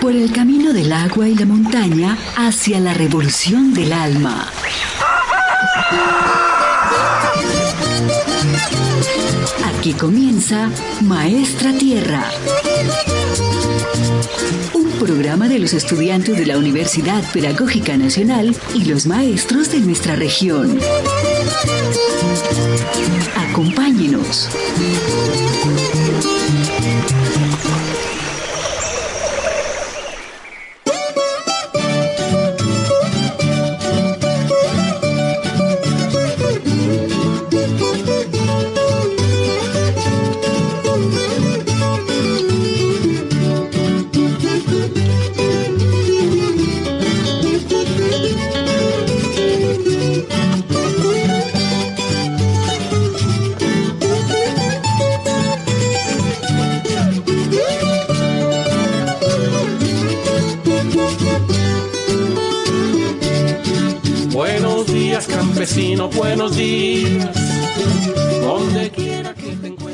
por 0.00 0.12
el 0.12 0.32
camino 0.32 0.72
del 0.72 0.92
agua 0.92 1.28
y 1.28 1.34
la 1.34 1.44
montaña 1.44 2.16
hacia 2.36 2.80
la 2.80 2.94
revolución 2.94 3.74
del 3.74 3.92
alma. 3.92 4.50
Aquí 9.64 9.92
comienza 9.92 10.70
Maestra 11.02 11.72
Tierra. 11.74 12.24
Un 14.72 14.90
programa 14.92 15.48
de 15.48 15.58
los 15.58 15.74
estudiantes 15.74 16.36
de 16.36 16.46
la 16.46 16.58
Universidad 16.58 17.22
Pedagógica 17.32 17.96
Nacional 17.96 18.56
y 18.74 18.84
los 18.86 19.06
maestros 19.06 19.70
de 19.70 19.80
nuestra 19.80 20.16
región. 20.16 20.78
Acompáñenos. 23.36 24.48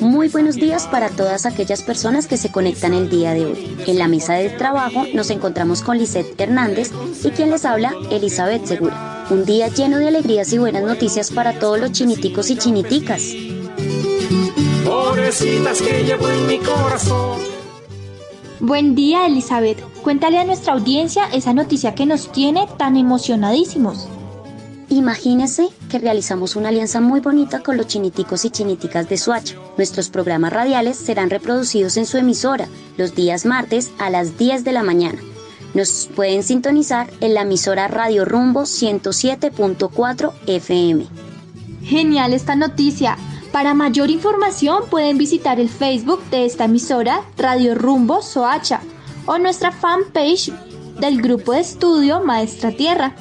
Muy 0.00 0.28
buenos 0.28 0.56
días 0.56 0.86
para 0.88 1.08
todas 1.10 1.46
aquellas 1.46 1.82
personas 1.82 2.26
que 2.26 2.36
se 2.36 2.50
conectan 2.50 2.94
el 2.94 3.08
día 3.08 3.34
de 3.34 3.44
hoy. 3.44 3.76
En 3.86 3.98
la 3.98 4.08
mesa 4.08 4.34
de 4.34 4.50
trabajo 4.50 5.04
nos 5.14 5.30
encontramos 5.30 5.82
con 5.82 5.98
Lisette 5.98 6.40
Hernández 6.40 6.90
y 7.22 7.30
quien 7.30 7.50
les 7.50 7.64
habla, 7.64 7.94
Elizabeth 8.10 8.66
Segura. 8.66 9.26
Un 9.30 9.44
día 9.44 9.68
lleno 9.68 9.98
de 9.98 10.08
alegrías 10.08 10.52
y 10.52 10.58
buenas 10.58 10.82
noticias 10.82 11.30
para 11.30 11.58
todos 11.58 11.78
los 11.78 11.92
chiniticos 11.92 12.50
y 12.50 12.56
chiniticas. 12.56 13.22
Pobrecitas 14.84 15.80
que 15.82 16.04
llevo 16.04 16.28
en 16.28 16.46
mi 16.46 16.58
corazón. 16.58 17.38
Buen 18.60 18.94
día, 18.94 19.26
Elizabeth. 19.26 19.80
Cuéntale 20.02 20.38
a 20.38 20.44
nuestra 20.44 20.72
audiencia 20.72 21.26
esa 21.32 21.52
noticia 21.52 21.94
que 21.94 22.06
nos 22.06 22.32
tiene 22.32 22.66
tan 22.78 22.96
emocionadísimos. 22.96 24.08
Imagínense 24.96 25.68
que 25.90 25.98
realizamos 25.98 26.56
una 26.56 26.70
alianza 26.70 27.02
muy 27.02 27.20
bonita 27.20 27.62
con 27.62 27.76
los 27.76 27.86
chiniticos 27.86 28.46
y 28.46 28.50
chiniticas 28.50 29.06
de 29.10 29.18
Suacha. 29.18 29.54
Nuestros 29.76 30.08
programas 30.08 30.54
radiales 30.54 30.96
serán 30.96 31.28
reproducidos 31.28 31.98
en 31.98 32.06
su 32.06 32.16
emisora 32.16 32.66
los 32.96 33.14
días 33.14 33.44
martes 33.44 33.90
a 33.98 34.08
las 34.08 34.38
10 34.38 34.64
de 34.64 34.72
la 34.72 34.82
mañana. 34.82 35.18
Nos 35.74 36.08
pueden 36.16 36.42
sintonizar 36.42 37.10
en 37.20 37.34
la 37.34 37.42
emisora 37.42 37.88
Radio 37.88 38.24
Rumbo 38.24 38.62
107.4 38.62 40.32
FM. 40.46 41.06
Genial 41.82 42.32
esta 42.32 42.56
noticia. 42.56 43.18
Para 43.52 43.74
mayor 43.74 44.10
información 44.10 44.84
pueden 44.88 45.18
visitar 45.18 45.60
el 45.60 45.68
Facebook 45.68 46.24
de 46.30 46.46
esta 46.46 46.64
emisora 46.64 47.20
Radio 47.36 47.74
Rumbo 47.74 48.22
Soacha 48.22 48.80
o 49.26 49.36
nuestra 49.36 49.72
fanpage 49.72 50.54
del 50.98 51.20
grupo 51.20 51.52
de 51.52 51.60
estudio 51.60 52.20
Maestra 52.24 52.70
Tierra. 52.72 53.14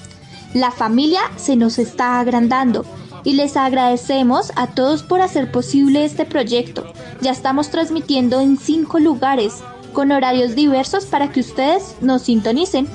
La 0.56 0.72
familia 0.72 1.20
se 1.36 1.58
nos 1.58 1.78
está 1.80 2.18
agrandando 2.18 2.86
y 3.26 3.34
les 3.34 3.58
agradecemos 3.58 4.54
a 4.56 4.68
todos 4.68 5.04
por 5.04 5.20
hacer 5.20 5.52
posible 5.52 6.06
este 6.06 6.24
proyecto. 6.24 6.86
Ya 7.20 7.32
estamos 7.32 7.72
transmitiendo 7.72 8.40
en 8.40 8.58
cinco 8.58 9.00
lugares 9.00 9.56
con 9.92 10.14
horarios 10.14 10.56
diversos 10.56 11.08
para 11.08 11.30
que 11.30 11.42
ustedes 11.42 11.98
nos 12.00 12.22
sintonicen. 12.22 12.88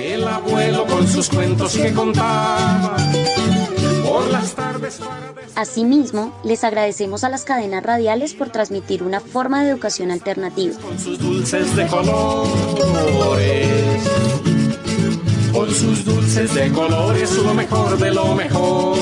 El 0.00 0.26
abuelo 0.26 0.84
con 0.86 1.06
sus 1.06 1.28
cuentos 1.28 1.76
que 1.76 1.94
contaba. 1.94 2.96
Por 4.04 4.26
las 4.32 4.56
tardes 4.56 4.96
para 4.96 5.32
Asimismo, 5.54 6.34
les 6.42 6.64
agradecemos 6.64 7.22
a 7.22 7.28
las 7.28 7.44
cadenas 7.44 7.84
radiales 7.84 8.34
por 8.34 8.50
transmitir 8.50 9.04
una 9.04 9.20
forma 9.20 9.62
de 9.62 9.70
educación 9.70 10.10
alternativa. 10.10 10.76
con 10.80 10.98
sus 10.98 11.20
dulces 11.20 11.76
de 11.76 11.86
colores. 11.86 12.56
Con 15.56 15.70
sus 15.70 16.04
dulces 16.04 16.54
de 16.54 16.70
colores, 16.70 17.32
lo 17.38 17.54
mejor 17.54 17.98
de 17.98 18.12
lo 18.12 18.34
mejor. 18.34 18.98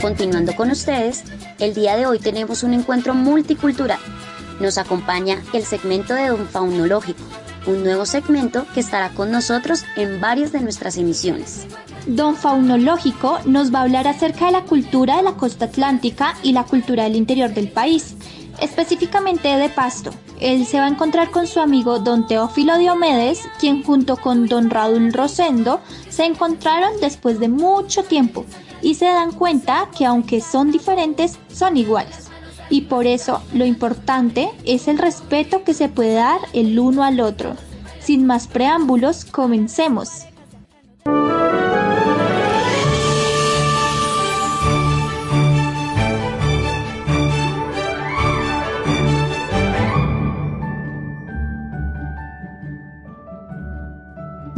Continuando 0.00 0.56
con 0.56 0.70
ustedes, 0.70 1.24
el 1.58 1.74
día 1.74 1.94
de 1.98 2.06
hoy 2.06 2.18
tenemos 2.18 2.62
un 2.62 2.72
encuentro 2.72 3.12
multicultural. 3.12 3.98
Nos 4.60 4.78
acompaña 4.78 5.42
el 5.52 5.64
segmento 5.64 6.14
de 6.14 6.28
Don 6.28 6.48
Faunológico, 6.48 7.20
un 7.66 7.84
nuevo 7.84 8.06
segmento 8.06 8.64
que 8.72 8.80
estará 8.80 9.10
con 9.10 9.30
nosotros 9.30 9.84
en 9.96 10.22
varias 10.22 10.52
de 10.52 10.60
nuestras 10.60 10.96
emisiones. 10.96 11.66
Don 12.06 12.34
Faunológico 12.34 13.40
nos 13.44 13.74
va 13.74 13.80
a 13.80 13.82
hablar 13.82 14.08
acerca 14.08 14.46
de 14.46 14.52
la 14.52 14.62
cultura 14.62 15.18
de 15.18 15.22
la 15.22 15.34
costa 15.34 15.66
atlántica 15.66 16.34
y 16.42 16.52
la 16.52 16.64
cultura 16.64 17.04
del 17.04 17.16
interior 17.16 17.52
del 17.52 17.68
país, 17.68 18.14
específicamente 18.60 19.48
de 19.48 19.68
Pasto. 19.68 20.10
Él 20.40 20.66
se 20.66 20.78
va 20.78 20.86
a 20.86 20.90
encontrar 20.90 21.30
con 21.30 21.46
su 21.46 21.60
amigo 21.60 21.98
Don 21.98 22.26
Teófilo 22.26 22.78
Diomedes, 22.78 23.48
quien 23.58 23.82
junto 23.82 24.16
con 24.16 24.46
Don 24.46 24.70
Raúl 24.70 25.12
Rosendo 25.12 25.80
se 26.08 26.24
encontraron 26.24 27.00
después 27.00 27.40
de 27.40 27.48
mucho 27.48 28.04
tiempo 28.04 28.44
y 28.82 28.94
se 28.94 29.06
dan 29.06 29.32
cuenta 29.32 29.88
que 29.96 30.04
aunque 30.04 30.40
son 30.40 30.70
diferentes, 30.70 31.38
son 31.52 31.76
iguales. 31.76 32.28
Y 32.68 32.82
por 32.82 33.06
eso 33.06 33.42
lo 33.52 33.64
importante 33.64 34.50
es 34.64 34.88
el 34.88 34.98
respeto 34.98 35.64
que 35.64 35.74
se 35.74 35.88
puede 35.88 36.14
dar 36.14 36.40
el 36.52 36.78
uno 36.78 37.04
al 37.04 37.20
otro. 37.20 37.54
Sin 38.00 38.26
más 38.26 38.46
preámbulos, 38.46 39.24
comencemos. 39.24 40.26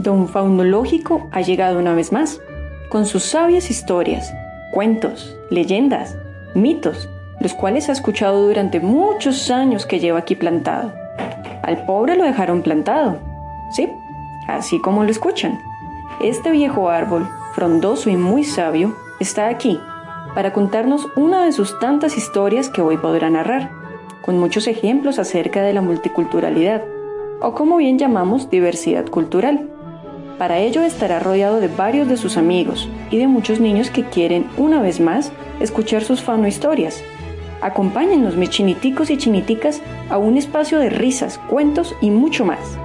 Don 0.09 0.27
Faunológico 0.27 1.29
ha 1.33 1.43
llegado 1.43 1.79
una 1.79 1.93
vez 1.93 2.13
más, 2.13 2.41
con 2.89 3.05
sus 3.05 3.25
sabias 3.25 3.71
historias, 3.71 4.33
cuentos, 4.73 5.37
leyendas, 5.51 6.17
mitos, 6.55 7.11
los 7.41 7.53
cuales 7.53 7.91
ha 7.91 7.93
escuchado 7.93 8.49
durante 8.49 8.81
muchos 8.81 9.51
años 9.51 9.85
que 9.85 10.01
lleva 10.01 10.21
aquí 10.21 10.35
plantado. 10.35 10.95
Al 11.63 11.85
pobre 11.85 12.17
lo 12.17 12.25
dejaron 12.25 12.63
plantado, 12.63 13.19
sí, 13.71 13.87
así 14.47 14.81
como 14.81 15.05
lo 15.05 15.11
escuchan. 15.11 15.61
Este 16.23 16.53
viejo 16.53 16.89
árbol, 16.89 17.29
frondoso 17.53 18.09
y 18.09 18.17
muy 18.17 18.45
sabio, 18.45 18.97
está 19.21 19.49
aquí 19.49 19.79
para 20.35 20.55
contarnos 20.55 21.07
una 21.17 21.45
de 21.45 21.53
sus 21.53 21.79
tantas 21.81 22.17
historias 22.17 22.71
que 22.71 22.81
hoy 22.81 22.97
podrá 22.97 23.29
narrar, 23.29 23.73
con 24.23 24.39
muchos 24.39 24.69
ejemplos 24.69 25.19
acerca 25.19 25.61
de 25.61 25.75
la 25.75 25.83
multiculturalidad, 25.83 26.83
o 27.43 27.53
como 27.53 27.77
bien 27.77 27.99
llamamos 27.99 28.49
diversidad 28.49 29.05
cultural. 29.05 29.69
Para 30.39 30.59
ello 30.59 30.83
estará 30.83 31.19
rodeado 31.19 31.59
de 31.59 31.67
varios 31.67 32.09
de 32.09 32.17
sus 32.17 32.37
amigos 32.37 32.89
y 33.11 33.19
de 33.19 33.27
muchos 33.27 33.59
niños 33.59 33.91
que 33.91 34.05
quieren, 34.05 34.47
una 34.57 34.81
vez 34.81 35.01
más, 35.01 35.33
escuchar 35.59 36.05
sus 36.05 36.23
fano 36.23 36.47
historias. 36.47 37.03
Acompáñennos, 37.61 38.37
mis 38.37 38.51
chiniticos 38.51 39.11
y 39.11 39.17
chiniticas, 39.17 39.83
a 40.09 40.17
un 40.17 40.37
espacio 40.37 40.79
de 40.79 40.91
risas, 40.91 41.39
cuentos 41.51 41.97
y 42.01 42.11
mucho 42.13 42.45
más. 42.45 42.79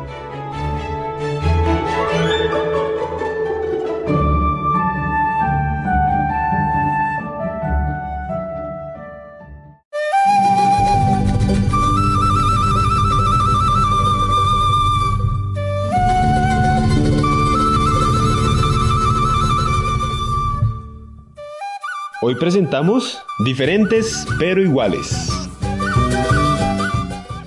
Hoy 22.33 22.39
presentamos 22.39 23.19
diferentes 23.45 24.25
pero 24.39 24.59
iguales. 24.59 25.29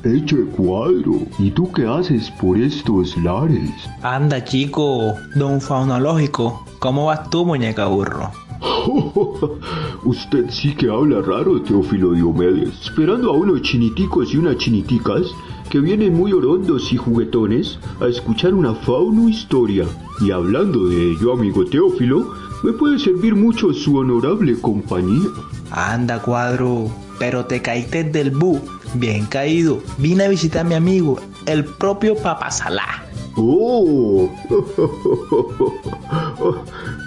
Eche 0.04 0.44
cuadro, 0.56 1.22
¿y 1.40 1.50
tú 1.50 1.72
qué 1.72 1.84
haces 1.88 2.30
por 2.40 2.56
estos 2.56 3.16
lares? 3.16 3.72
Anda 4.02 4.44
chico, 4.44 5.14
don 5.34 5.60
faunológico, 5.60 6.64
¿cómo 6.78 7.06
vas 7.06 7.28
tú 7.30 7.44
muñeca 7.44 7.86
burro? 7.86 8.30
¡Jo, 8.60 9.58
Usted 10.04 10.50
sí 10.50 10.72
que 10.76 10.88
habla 10.88 11.20
raro, 11.20 11.60
Teófilo 11.62 12.12
Diomedes, 12.12 12.82
esperando 12.82 13.30
a 13.30 13.36
unos 13.36 13.62
chiniticos 13.62 14.32
y 14.32 14.36
unas 14.36 14.56
chiniticas 14.58 15.26
que 15.68 15.80
vienen 15.80 16.14
muy 16.14 16.32
orondos 16.32 16.92
y 16.92 16.96
juguetones 16.96 17.80
a 18.00 18.06
escuchar 18.06 18.54
una 18.54 18.72
fauno 18.72 19.28
historia. 19.28 19.84
Y 20.20 20.30
hablando 20.30 20.86
de 20.86 21.10
ello, 21.10 21.32
amigo 21.32 21.64
Teófilo, 21.64 22.32
me 22.62 22.72
puede 22.72 22.98
servir 22.98 23.34
mucho 23.34 23.72
su 23.72 23.96
honorable 23.96 24.58
compañía. 24.60 25.28
Anda, 25.70 26.20
cuadro, 26.20 26.90
pero 27.18 27.44
te 27.44 27.60
caíste 27.62 28.04
del 28.04 28.30
bu. 28.30 28.60
Bien 28.94 29.26
caído. 29.26 29.80
Vine 29.98 30.24
a 30.24 30.28
visitar 30.28 30.62
a 30.62 30.68
mi 30.68 30.74
amigo, 30.74 31.18
el 31.46 31.64
propio 31.64 32.16
Papasalá. 32.16 33.04
¡Oh! 33.36 34.30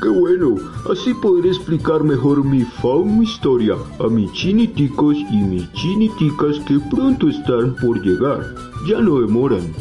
¡Qué 0.01 0.09
bueno! 0.09 0.55
Así 0.91 1.13
podré 1.15 1.49
explicar 1.49 2.03
mejor 2.03 2.43
mi 2.45 2.61
fauno 2.61 3.23
historia 3.23 3.75
a 3.99 4.07
mis 4.07 4.31
chiniticos 4.33 5.17
y 5.17 5.37
mis 5.37 5.71
chiniticas 5.73 6.59
que 6.67 6.79
pronto 6.91 7.29
están 7.29 7.75
por 7.77 7.99
llegar. 8.03 8.53
Ya 8.87 8.99
no 8.99 9.21
demoran. 9.21 9.73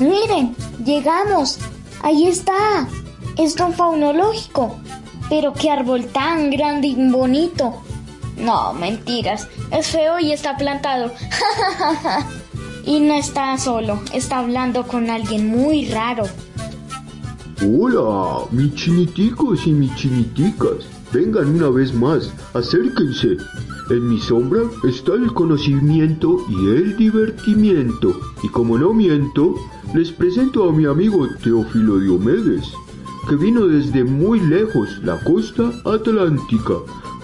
Miren, 0.00 0.54
llegamos. 0.84 1.58
Ahí 2.02 2.26
está. 2.26 2.88
Es 3.36 3.58
un 3.60 3.72
faunológico. 3.72 4.78
Pero 5.28 5.52
qué 5.52 5.70
árbol 5.70 6.06
tan 6.06 6.50
grande 6.50 6.88
y 6.88 7.10
bonito. 7.10 7.82
No, 8.36 8.72
mentiras. 8.72 9.48
Es 9.70 9.88
feo 9.88 10.18
y 10.18 10.32
está 10.32 10.56
plantado. 10.56 11.12
y 12.84 13.00
no 13.00 13.14
está 13.14 13.58
solo. 13.58 14.00
Está 14.12 14.38
hablando 14.38 14.86
con 14.86 15.10
alguien 15.10 15.48
muy 15.48 15.90
raro. 15.90 16.24
Hola, 17.60 18.46
mis 18.52 18.74
chiniticos 18.74 19.66
y 19.66 19.72
mis 19.72 19.94
chiniticas. 19.96 20.86
Vengan 21.12 21.48
una 21.56 21.70
vez 21.70 21.92
más, 21.92 22.32
acérquense. 22.54 23.36
En 23.90 24.06
mi 24.06 24.18
sombra 24.20 24.60
está 24.84 25.14
el 25.14 25.32
conocimiento 25.32 26.44
y 26.50 26.68
el 26.68 26.96
divertimiento. 26.98 28.20
Y 28.42 28.48
como 28.48 28.76
no 28.76 28.92
miento, 28.92 29.54
les 29.94 30.12
presento 30.12 30.68
a 30.68 30.72
mi 30.74 30.84
amigo 30.84 31.26
Teófilo 31.42 31.98
Diomedes, 31.98 32.70
que 33.30 33.36
vino 33.36 33.66
desde 33.66 34.04
muy 34.04 34.40
lejos, 34.40 34.90
la 35.02 35.18
costa 35.24 35.72
atlántica, 35.86 36.74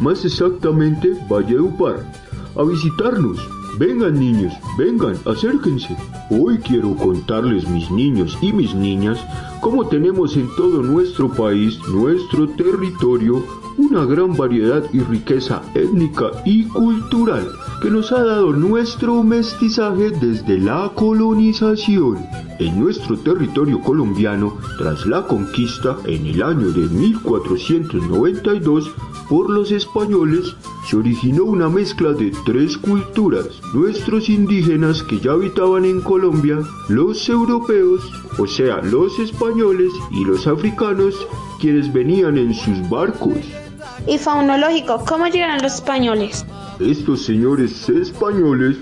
más 0.00 0.24
exactamente 0.24 1.14
Valledupar, 1.28 2.10
a 2.56 2.62
visitarnos. 2.62 3.38
Vengan 3.78 4.18
niños, 4.18 4.54
vengan, 4.78 5.16
acérquense. 5.26 5.94
Hoy 6.30 6.56
quiero 6.58 6.94
contarles 6.96 7.68
mis 7.68 7.90
niños 7.90 8.38
y 8.40 8.54
mis 8.54 8.74
niñas 8.74 9.18
cómo 9.60 9.86
tenemos 9.88 10.34
en 10.36 10.48
todo 10.56 10.82
nuestro 10.82 11.28
país, 11.30 11.78
nuestro 11.88 12.48
territorio, 12.48 13.44
una 13.78 14.04
gran 14.04 14.36
variedad 14.36 14.84
y 14.92 15.00
riqueza 15.00 15.62
étnica 15.74 16.30
y 16.44 16.64
cultural 16.64 17.48
que 17.80 17.90
nos 17.90 18.12
ha 18.12 18.22
dado 18.22 18.52
nuestro 18.52 19.22
mestizaje 19.22 20.10
desde 20.10 20.58
la 20.58 20.92
colonización. 20.94 22.18
En 22.58 22.80
nuestro 22.80 23.18
territorio 23.18 23.80
colombiano, 23.80 24.58
tras 24.78 25.06
la 25.06 25.26
conquista 25.26 25.96
en 26.06 26.26
el 26.26 26.42
año 26.42 26.70
de 26.70 26.86
1492 26.86 28.90
por 29.28 29.50
los 29.50 29.72
españoles, 29.72 30.54
se 30.88 30.96
originó 30.96 31.44
una 31.44 31.68
mezcla 31.68 32.12
de 32.12 32.32
tres 32.44 32.76
culturas, 32.76 33.48
nuestros 33.72 34.28
indígenas 34.28 35.02
que 35.02 35.18
ya 35.18 35.32
habitaban 35.32 35.84
en 35.84 36.00
Colombia, 36.00 36.60
los 36.88 37.28
europeos, 37.28 38.08
o 38.38 38.46
sea, 38.46 38.80
los 38.82 39.18
españoles 39.18 39.92
y 40.10 40.24
los 40.24 40.46
africanos, 40.46 41.14
quienes 41.60 41.92
venían 41.92 42.38
en 42.38 42.54
sus 42.54 42.88
barcos. 42.88 43.63
Y 44.06 44.18
faunológico, 44.18 45.02
¿cómo 45.08 45.26
llegaron 45.28 45.62
los 45.62 45.76
españoles? 45.76 46.44
Estos 46.78 47.22
señores 47.22 47.88
españoles 47.88 48.76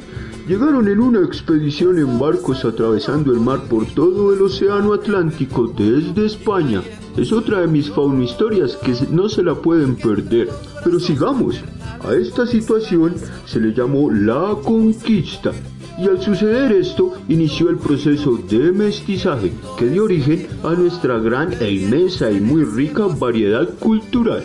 llegaron 0.49 0.89
en 0.89 0.99
una 0.99 1.21
expedición 1.21 1.97
en 1.99 2.19
barcos 2.19 2.65
atravesando 2.65 3.33
el 3.33 3.39
mar 3.39 3.61
por 3.69 3.87
todo 3.87 4.33
el 4.35 4.43
océano 4.43 4.93
Atlántico 4.93 5.69
desde 5.69 6.27
España. 6.27 6.83
Es 7.17 7.33
otra 7.33 7.61
de 7.61 7.69
mis 7.69 7.89
faunohistorias 7.91 8.75
que 8.77 8.95
no 9.11 9.29
se 9.29 9.45
la 9.45 9.55
pueden 9.55 9.95
perder. 9.95 10.49
Pero 10.83 10.99
sigamos. 10.99 11.63
A 12.05 12.15
esta 12.15 12.45
situación 12.45 13.15
se 13.45 13.61
le 13.61 13.73
llamó 13.73 14.11
la 14.11 14.57
conquista. 14.65 15.53
Y 15.99 16.09
al 16.09 16.21
suceder 16.21 16.73
esto, 16.73 17.13
inició 17.29 17.71
el 17.71 17.77
proceso 17.77 18.39
de 18.49 18.73
mestizaje 18.73 19.53
que 19.79 19.87
dio 19.87 20.05
origen 20.05 20.49
a 20.65 20.73
nuestra 20.73 21.19
gran 21.19 21.53
e 21.61 21.71
inmensa 21.71 22.29
y 22.33 22.41
muy 22.41 22.65
rica 22.65 23.07
variedad 23.07 23.69
cultural. 23.79 24.43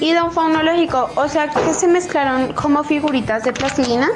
¿Y 0.00 0.12
don 0.14 0.32
faunológico? 0.32 1.10
O 1.16 1.28
sea, 1.28 1.50
que 1.50 1.74
se 1.74 1.86
mezclaron 1.86 2.52
como 2.54 2.82
figuritas 2.82 3.44
de 3.44 3.52
plastilina. 3.52 4.08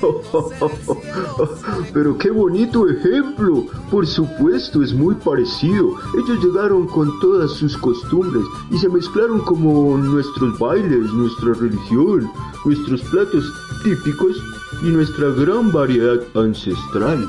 Pero 1.92 2.18
qué 2.18 2.30
bonito 2.30 2.88
ejemplo. 2.88 3.66
Por 3.90 4.06
supuesto, 4.06 4.82
es 4.82 4.92
muy 4.92 5.14
parecido. 5.14 5.94
Ellos 6.14 6.44
llegaron 6.44 6.86
con 6.86 7.18
todas 7.20 7.52
sus 7.52 7.76
costumbres 7.76 8.44
y 8.70 8.78
se 8.78 8.88
mezclaron 8.88 9.40
como 9.40 9.96
nuestros 9.96 10.58
bailes, 10.58 11.12
nuestra 11.12 11.54
religión, 11.54 12.30
nuestros 12.64 13.02
platos 13.02 13.44
típicos 13.84 14.36
y 14.82 14.86
nuestra 14.88 15.28
gran 15.30 15.70
variedad 15.72 16.20
ancestral. 16.34 17.28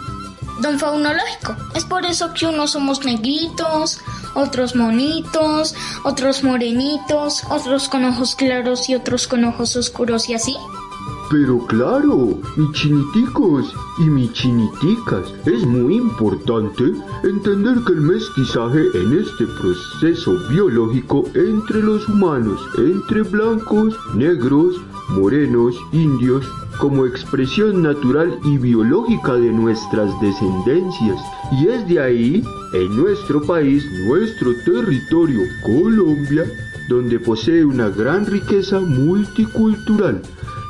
Don 0.61 0.79
faunológico, 0.79 1.55
es 1.75 1.83
por 1.83 2.05
eso 2.05 2.33
que 2.33 2.47
unos 2.47 2.71
somos 2.71 3.03
negritos, 3.03 3.99
otros 4.35 4.75
monitos, 4.75 5.75
otros 6.03 6.43
morenitos, 6.43 7.43
otros 7.49 7.89
con 7.89 8.05
ojos 8.05 8.35
claros 8.35 8.87
y 8.89 8.95
otros 8.95 9.27
con 9.27 9.43
ojos 9.43 9.75
oscuros 9.75 10.29
y 10.29 10.33
así. 10.35 10.55
Pero 11.29 11.57
claro, 11.65 12.39
mis 12.55 12.71
chiniticos 12.73 13.73
y 13.97 14.03
mis 14.03 14.31
chiniticas, 14.33 15.33
es 15.45 15.65
muy 15.65 15.95
importante 15.95 16.83
entender 17.23 17.77
que 17.85 17.93
el 17.93 18.01
mestizaje 18.01 18.85
en 18.93 19.19
este 19.19 19.45
proceso 19.59 20.37
biológico 20.49 21.23
entre 21.33 21.81
los 21.81 22.07
humanos, 22.07 22.61
entre 22.77 23.23
blancos, 23.23 23.97
negros, 24.13 24.75
morenos, 25.09 25.75
indios, 25.91 26.45
como 26.79 27.05
expresión 27.05 27.81
natural 27.81 28.37
y 28.43 28.57
biológica 28.57 29.33
de 29.33 29.51
nuestras 29.51 30.09
descendencias. 30.21 31.17
Y 31.51 31.67
es 31.67 31.87
de 31.87 31.99
ahí, 31.99 32.43
en 32.73 32.97
nuestro 32.97 33.41
país, 33.41 33.85
nuestro 34.07 34.51
territorio, 34.65 35.41
Colombia, 35.63 36.43
donde 36.89 37.19
posee 37.19 37.65
una 37.65 37.89
gran 37.89 38.25
riqueza 38.25 38.79
multicultural 38.79 40.21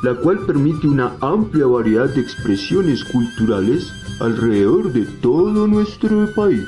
la 0.02 0.14
cual 0.14 0.38
permite 0.46 0.86
una 0.86 1.16
amplia 1.20 1.66
variedad 1.66 2.08
de 2.08 2.20
expresiones 2.20 3.02
culturales 3.04 3.92
alrededor 4.20 4.92
de 4.92 5.02
todo 5.20 5.66
nuestro 5.66 6.32
país. 6.34 6.64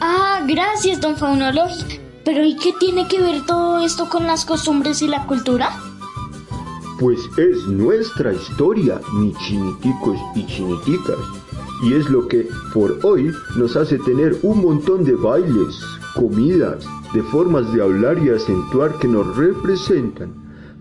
Ah, 0.00 0.42
gracias, 0.46 1.00
don 1.00 1.16
Faunologio. 1.16 1.84
Pero 2.24 2.44
¿y 2.44 2.56
qué 2.56 2.72
tiene 2.78 3.06
que 3.06 3.20
ver 3.20 3.44
todo 3.46 3.84
esto 3.84 4.08
con 4.08 4.26
las 4.26 4.44
costumbres 4.44 5.02
y 5.02 5.08
la 5.08 5.26
cultura? 5.26 5.70
Pues 6.98 7.20
es 7.36 7.66
nuestra 7.66 8.32
historia, 8.32 9.00
mis 9.14 9.36
chiniticos 9.38 10.18
y 10.34 10.46
chiniticas. 10.46 11.18
Y 11.82 11.94
es 11.94 12.08
lo 12.08 12.28
que 12.28 12.48
por 12.72 12.98
hoy 13.02 13.32
nos 13.56 13.76
hace 13.76 13.98
tener 13.98 14.36
un 14.42 14.62
montón 14.62 15.04
de 15.04 15.14
bailes, 15.14 15.80
comidas, 16.14 16.86
de 17.12 17.22
formas 17.24 17.72
de 17.74 17.82
hablar 17.82 18.18
y 18.18 18.30
acentuar 18.30 18.98
que 18.98 19.08
nos 19.08 19.36
representan. 19.36 20.32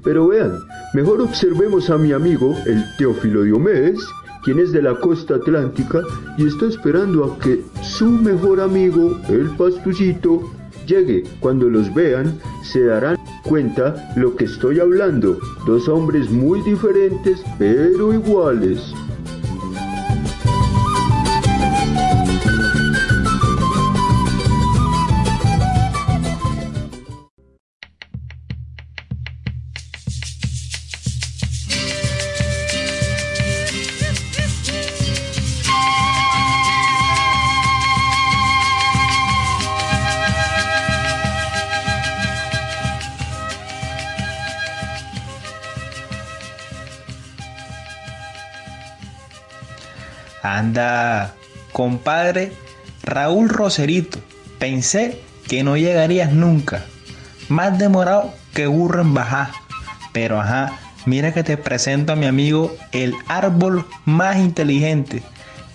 Pero 0.03 0.27
vean, 0.27 0.59
Mejor 0.93 1.21
observemos 1.21 1.89
a 1.89 1.97
mi 1.97 2.11
amigo, 2.11 2.55
el 2.67 2.83
Teófilo 2.99 3.41
Diomedes, 3.41 3.99
quien 4.43 4.59
es 4.59 4.71
de 4.71 4.83
la 4.83 4.93
costa 4.93 5.35
atlántica 5.35 6.03
y 6.37 6.45
está 6.45 6.67
esperando 6.67 7.23
a 7.25 7.39
que 7.39 7.63
su 7.81 8.05
mejor 8.05 8.61
amigo, 8.61 9.19
el 9.27 9.49
pastucito, 9.57 10.51
llegue. 10.85 11.23
Cuando 11.39 11.69
los 11.69 11.93
vean, 11.93 12.39
se 12.63 12.85
darán 12.85 13.17
cuenta 13.43 14.11
lo 14.15 14.35
que 14.35 14.45
estoy 14.45 14.79
hablando. 14.79 15.37
Dos 15.65 15.87
hombres 15.87 16.29
muy 16.29 16.61
diferentes, 16.61 17.43
pero 17.57 18.13
iguales. 18.13 18.93
Anda, 50.57 51.35
compadre 51.71 52.53
Raúl 53.03 53.49
Roserito, 53.49 54.19
Pensé 54.59 55.19
que 55.47 55.63
no 55.63 55.75
llegarías 55.75 56.31
nunca. 56.31 56.85
Más 57.49 57.77
demorado 57.77 58.33
que 58.53 58.67
burro 58.67 59.01
en 59.01 59.13
bajar. 59.13 59.49
Pero 60.13 60.39
ajá, 60.39 60.79
mira 61.05 61.33
que 61.33 61.43
te 61.43 61.57
presento 61.57 62.13
a 62.13 62.15
mi 62.15 62.27
amigo 62.27 62.73
el 62.93 63.13
árbol 63.27 63.85
más 64.05 64.37
inteligente. 64.37 65.21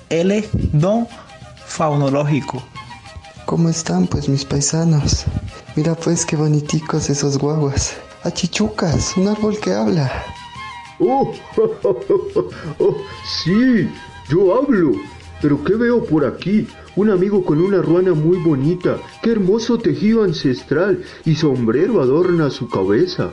Él 0.09 0.31
es 0.31 0.49
Don 0.53 1.07
Faunológico. 1.67 2.63
¿Cómo 3.45 3.69
están 3.69 4.07
pues 4.07 4.29
mis 4.29 4.45
paisanos? 4.45 5.27
Mira 5.77 5.95
pues 5.95 6.25
qué 6.25 6.37
boniticos 6.37 7.11
esos 7.11 7.37
guaguas. 7.37 7.97
Achichucas, 8.23 9.17
un 9.17 9.29
árbol 9.29 9.59
que 9.61 9.75
habla. 9.75 10.11
Oh, 10.99 11.33
oh, 12.79 12.97
sí, 13.45 13.91
yo 14.29 14.55
hablo. 14.55 14.93
Pero 15.41 15.63
¿qué 15.63 15.75
veo 15.75 16.05
por 16.05 16.25
aquí? 16.25 16.67
Un 16.97 17.11
amigo 17.11 17.45
con 17.45 17.61
una 17.61 17.81
ruana 17.81 18.13
muy 18.13 18.39
bonita. 18.39 18.99
Qué 19.23 19.31
hermoso 19.31 19.79
tejido 19.79 20.25
ancestral 20.25 21.03
y 21.25 21.37
sombrero 21.37 22.03
adorna 22.03 22.51
su 22.51 22.69
cabeza. 22.69 23.31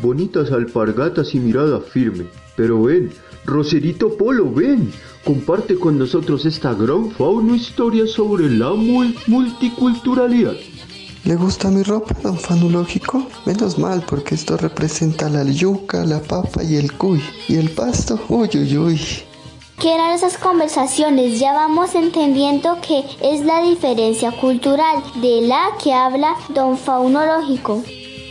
Bonitas 0.00 0.52
alpargatas 0.52 1.34
y 1.34 1.40
mirada 1.40 1.80
firme. 1.80 2.26
Pero 2.56 2.82
ven, 2.84 3.10
Roserito 3.44 4.16
Polo, 4.16 4.52
ven. 4.52 4.92
Comparte 5.24 5.74
con 5.76 5.98
nosotros 5.98 6.46
esta 6.46 6.74
gran 6.74 7.10
fauna 7.10 7.56
historia 7.56 8.06
sobre 8.06 8.48
la 8.48 8.72
multiculturalidad. 8.72 10.54
¿Le 11.24 11.34
gusta 11.34 11.68
mi 11.70 11.82
ropa, 11.82 12.16
don 12.22 12.38
Fanulógico? 12.38 13.26
Menos 13.44 13.78
mal, 13.78 14.04
porque 14.08 14.36
esto 14.36 14.56
representa 14.56 15.28
la 15.28 15.42
yuca, 15.42 16.04
la 16.04 16.22
papa 16.22 16.62
y 16.62 16.76
el 16.76 16.92
cuy. 16.92 17.20
Y 17.48 17.56
el 17.56 17.70
pasto, 17.70 18.18
uy, 18.28 18.48
uy, 18.54 18.78
uy. 18.78 19.00
¿Qué 19.80 19.94
eran 19.94 20.10
esas 20.12 20.38
conversaciones? 20.38 21.38
Ya 21.38 21.52
vamos 21.52 21.94
entendiendo 21.94 22.80
que 22.80 23.04
es 23.20 23.42
la 23.42 23.62
diferencia 23.62 24.32
cultural 24.32 25.04
de 25.22 25.42
la 25.42 25.68
que 25.80 25.94
habla 25.94 26.34
don 26.48 26.76
Faunológico. 26.76 27.84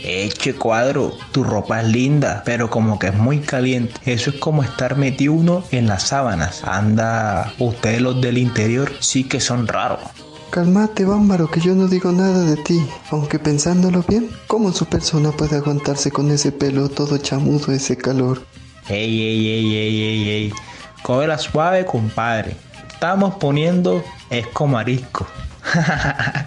Eche 0.04 0.54
cuadro, 0.54 1.14
tu 1.32 1.44
ropa 1.44 1.80
es 1.80 1.88
linda, 1.88 2.42
pero 2.44 2.68
como 2.68 2.98
que 2.98 3.06
es 3.06 3.14
muy 3.14 3.38
caliente. 3.40 3.94
Eso 4.04 4.28
es 4.28 4.36
como 4.36 4.62
estar 4.62 4.98
metido 4.98 5.32
uno 5.32 5.64
en 5.70 5.86
las 5.86 6.02
sábanas. 6.02 6.62
Anda, 6.64 7.54
ustedes 7.58 8.02
los 8.02 8.20
del 8.20 8.36
interior 8.36 8.92
sí 9.00 9.24
que 9.24 9.40
son 9.40 9.66
raros. 9.66 10.00
Calmate, 10.50 11.06
bámbaro, 11.06 11.50
que 11.50 11.60
yo 11.60 11.74
no 11.74 11.88
digo 11.88 12.12
nada 12.12 12.44
de 12.44 12.56
ti. 12.56 12.78
Aunque 13.10 13.38
pensándolo 13.38 14.04
bien, 14.06 14.28
¿cómo 14.48 14.72
su 14.72 14.84
persona 14.84 15.32
puede 15.32 15.56
aguantarse 15.56 16.10
con 16.10 16.30
ese 16.30 16.52
pelo 16.52 16.90
todo 16.90 17.16
chamudo, 17.16 17.72
ese 17.72 17.96
calor? 17.96 18.42
Ey, 18.90 19.20
ey, 19.22 19.48
ey, 19.48 19.76
ey, 19.76 20.02
ey, 20.02 20.28
ey. 20.30 20.52
Cógela 21.08 21.38
suave, 21.38 21.86
compadre. 21.86 22.54
Estamos 22.86 23.36
poniendo 23.36 24.04
esco 24.28 24.66
marisco. 24.66 25.26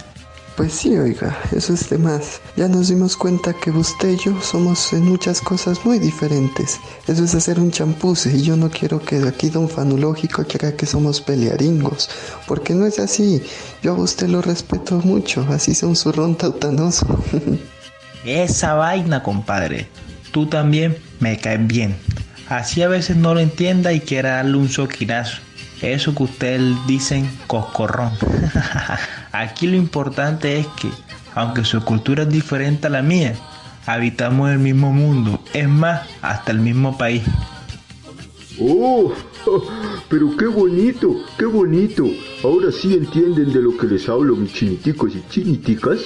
Pues 0.57 0.73
sí, 0.73 0.95
oiga, 0.95 1.35
eso 1.55 1.73
es 1.73 1.89
de 1.89 1.97
más. 1.97 2.41
Ya 2.57 2.67
nos 2.67 2.89
dimos 2.89 3.15
cuenta 3.17 3.53
que 3.53 3.71
usted 3.71 4.09
y 4.09 4.17
yo 4.17 4.39
somos 4.41 4.93
en 4.93 5.05
muchas 5.05 5.41
cosas 5.41 5.83
muy 5.85 5.97
diferentes. 5.97 6.79
Eso 7.07 7.23
es 7.23 7.33
hacer 7.33 7.57
un 7.57 7.71
champuse 7.71 8.35
y 8.35 8.43
yo 8.43 8.55
no 8.57 8.69
quiero 8.69 8.99
que 8.99 9.17
de 9.17 9.29
aquí 9.29 9.49
don 9.49 9.67
Fanulógico 9.67 10.43
quiera 10.43 10.75
que 10.75 10.85
somos 10.85 11.21
pelearingos, 11.21 12.09
porque 12.47 12.75
no 12.75 12.85
es 12.85 12.99
así. 12.99 13.41
Yo 13.81 13.93
a 13.93 14.01
usted 14.01 14.27
lo 14.27 14.41
respeto 14.43 14.99
mucho, 14.99 15.47
así 15.49 15.73
sea 15.73 15.89
un 15.89 15.95
zurrón 15.95 16.35
tautanoso. 16.35 17.07
Esa 18.25 18.75
vaina, 18.75 19.23
compadre. 19.23 19.87
Tú 20.31 20.45
también 20.45 20.97
me 21.19 21.37
caes 21.39 21.65
bien. 21.65 21.95
Así 22.51 22.81
a 22.81 22.89
veces 22.89 23.15
no 23.15 23.33
lo 23.33 23.39
entienda 23.39 23.93
y 23.93 24.01
quiera 24.01 24.31
darle 24.31 24.57
un 24.57 24.67
soquinazo. 24.67 25.39
Eso 25.81 26.13
que 26.13 26.23
ustedes 26.23 26.75
dicen 26.85 27.31
coscorrón. 27.47 28.11
Aquí 29.31 29.67
lo 29.67 29.77
importante 29.77 30.59
es 30.59 30.67
que, 30.67 30.89
aunque 31.33 31.63
su 31.63 31.81
cultura 31.85 32.23
es 32.23 32.29
diferente 32.29 32.87
a 32.87 32.89
la 32.89 33.01
mía, 33.01 33.35
habitamos 33.85 34.51
el 34.51 34.59
mismo 34.59 34.91
mundo, 34.91 35.41
es 35.53 35.69
más, 35.69 36.01
hasta 36.21 36.51
el 36.51 36.59
mismo 36.59 36.97
país. 36.97 37.23
¡Oh! 38.59 39.13
Pero 40.09 40.35
qué 40.35 40.47
bonito, 40.47 41.23
qué 41.37 41.45
bonito. 41.45 42.05
Ahora 42.43 42.69
sí 42.73 42.95
entienden 42.95 43.53
de 43.53 43.61
lo 43.61 43.77
que 43.77 43.87
les 43.87 44.09
hablo, 44.09 44.35
mis 44.35 44.51
chiniticos 44.51 45.15
y 45.15 45.23
chiniticas. 45.29 46.01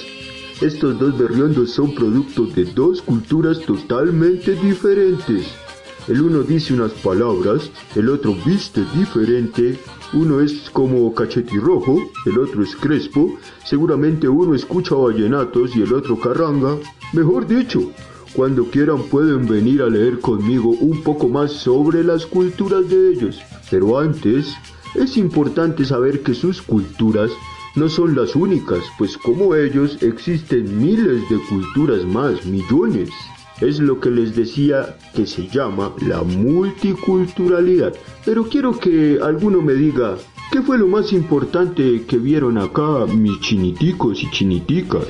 Estos 0.60 0.96
dos 1.00 1.18
berriondos 1.18 1.72
son 1.72 1.92
productos 1.92 2.54
de 2.54 2.66
dos 2.66 3.02
culturas 3.02 3.58
totalmente 3.66 4.52
diferentes. 4.54 5.65
El 6.08 6.22
uno 6.22 6.42
dice 6.42 6.72
unas 6.72 6.92
palabras, 6.92 7.70
el 7.96 8.08
otro 8.08 8.36
viste 8.46 8.84
diferente, 8.94 9.76
uno 10.12 10.40
es 10.40 10.70
como 10.70 11.12
cachetirrojo, 11.12 11.98
el 12.26 12.38
otro 12.38 12.62
es 12.62 12.76
crespo, 12.76 13.36
seguramente 13.64 14.28
uno 14.28 14.54
escucha 14.54 14.94
vallenatos 14.94 15.74
y 15.74 15.82
el 15.82 15.92
otro 15.92 16.16
carranga. 16.18 16.76
Mejor 17.12 17.48
dicho, 17.48 17.90
cuando 18.34 18.66
quieran 18.66 19.02
pueden 19.04 19.48
venir 19.48 19.82
a 19.82 19.88
leer 19.88 20.20
conmigo 20.20 20.70
un 20.80 21.02
poco 21.02 21.28
más 21.28 21.50
sobre 21.52 22.04
las 22.04 22.24
culturas 22.24 22.88
de 22.88 23.10
ellos. 23.10 23.40
Pero 23.68 23.98
antes, 23.98 24.54
es 24.94 25.16
importante 25.16 25.84
saber 25.84 26.22
que 26.22 26.34
sus 26.34 26.62
culturas 26.62 27.32
no 27.74 27.88
son 27.88 28.14
las 28.14 28.36
únicas, 28.36 28.80
pues 28.96 29.18
como 29.18 29.54
ellos 29.54 29.98
existen 30.02 30.78
miles 30.80 31.28
de 31.28 31.38
culturas 31.48 32.04
más, 32.04 32.46
millones. 32.46 33.10
Es 33.60 33.78
lo 33.78 33.98
que 34.00 34.10
les 34.10 34.36
decía 34.36 34.96
que 35.14 35.26
se 35.26 35.48
llama 35.48 35.92
la 36.02 36.22
multiculturalidad. 36.22 37.94
Pero 38.24 38.48
quiero 38.48 38.78
que 38.78 39.18
alguno 39.22 39.62
me 39.62 39.72
diga, 39.72 40.16
¿qué 40.52 40.60
fue 40.60 40.76
lo 40.76 40.86
más 40.86 41.12
importante 41.12 42.04
que 42.06 42.18
vieron 42.18 42.58
acá 42.58 43.06
mis 43.06 43.40
chiniticos 43.40 44.22
y 44.22 44.30
chiniticas? 44.30 45.06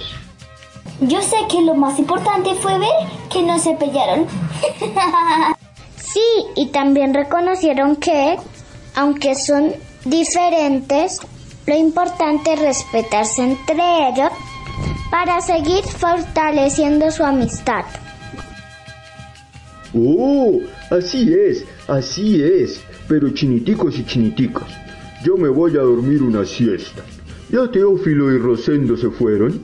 Yo 1.00 1.20
sé 1.20 1.36
que 1.50 1.60
lo 1.62 1.74
más 1.74 1.98
importante 1.98 2.54
fue 2.54 2.78
ver 2.78 2.88
que 3.32 3.42
no 3.42 3.58
se 3.58 3.74
pelearon. 3.74 4.26
sí, 5.96 6.20
y 6.54 6.68
también 6.68 7.14
reconocieron 7.14 7.96
que, 7.96 8.36
aunque 8.94 9.34
son 9.34 9.72
diferentes, 10.04 11.20
lo 11.66 11.74
importante 11.74 12.52
es 12.52 12.60
respetarse 12.60 13.42
entre 13.42 14.08
ellos 14.08 14.30
para 15.10 15.40
seguir 15.40 15.84
fortaleciendo 15.84 17.10
su 17.10 17.24
amistad. 17.24 17.84
Oh, 19.98 20.60
así 20.90 21.32
es, 21.32 21.64
así 21.88 22.42
es. 22.42 22.82
Pero 23.08 23.30
chiniticos 23.30 23.98
y 23.98 24.04
chiniticas, 24.04 24.68
yo 25.24 25.38
me 25.38 25.48
voy 25.48 25.72
a 25.78 25.80
dormir 25.80 26.22
una 26.22 26.44
siesta. 26.44 27.02
Ya 27.48 27.70
Teófilo 27.70 28.30
y 28.34 28.38
Rosendo 28.38 28.96
se 28.96 29.08
fueron, 29.08 29.60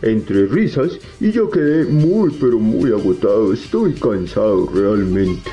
entre 0.00 0.46
risas, 0.46 0.98
y 1.20 1.32
yo 1.32 1.50
quedé 1.50 1.84
muy 1.84 2.30
pero 2.40 2.58
muy 2.58 2.92
agotado. 2.92 3.52
Estoy 3.52 3.92
cansado 3.92 4.70
realmente. 4.72 5.50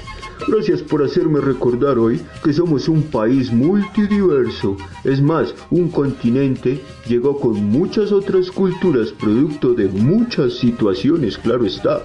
Gracias 0.48 0.82
por 0.82 1.04
hacerme 1.04 1.42
recordar 1.42 2.00
hoy 2.00 2.22
que 2.44 2.54
somos 2.54 2.88
un 2.88 3.04
país 3.04 3.52
multidiverso. 3.52 4.78
Es 5.04 5.22
más, 5.22 5.54
un 5.70 5.90
continente 5.90 6.80
llegó 7.08 7.38
con 7.38 7.64
muchas 7.66 8.12
otras 8.12 8.50
culturas 8.50 9.12
producto 9.12 9.74
de 9.74 9.88
muchas 9.90 10.54
situaciones, 10.54 11.38
claro 11.38 11.66
está 11.66 12.02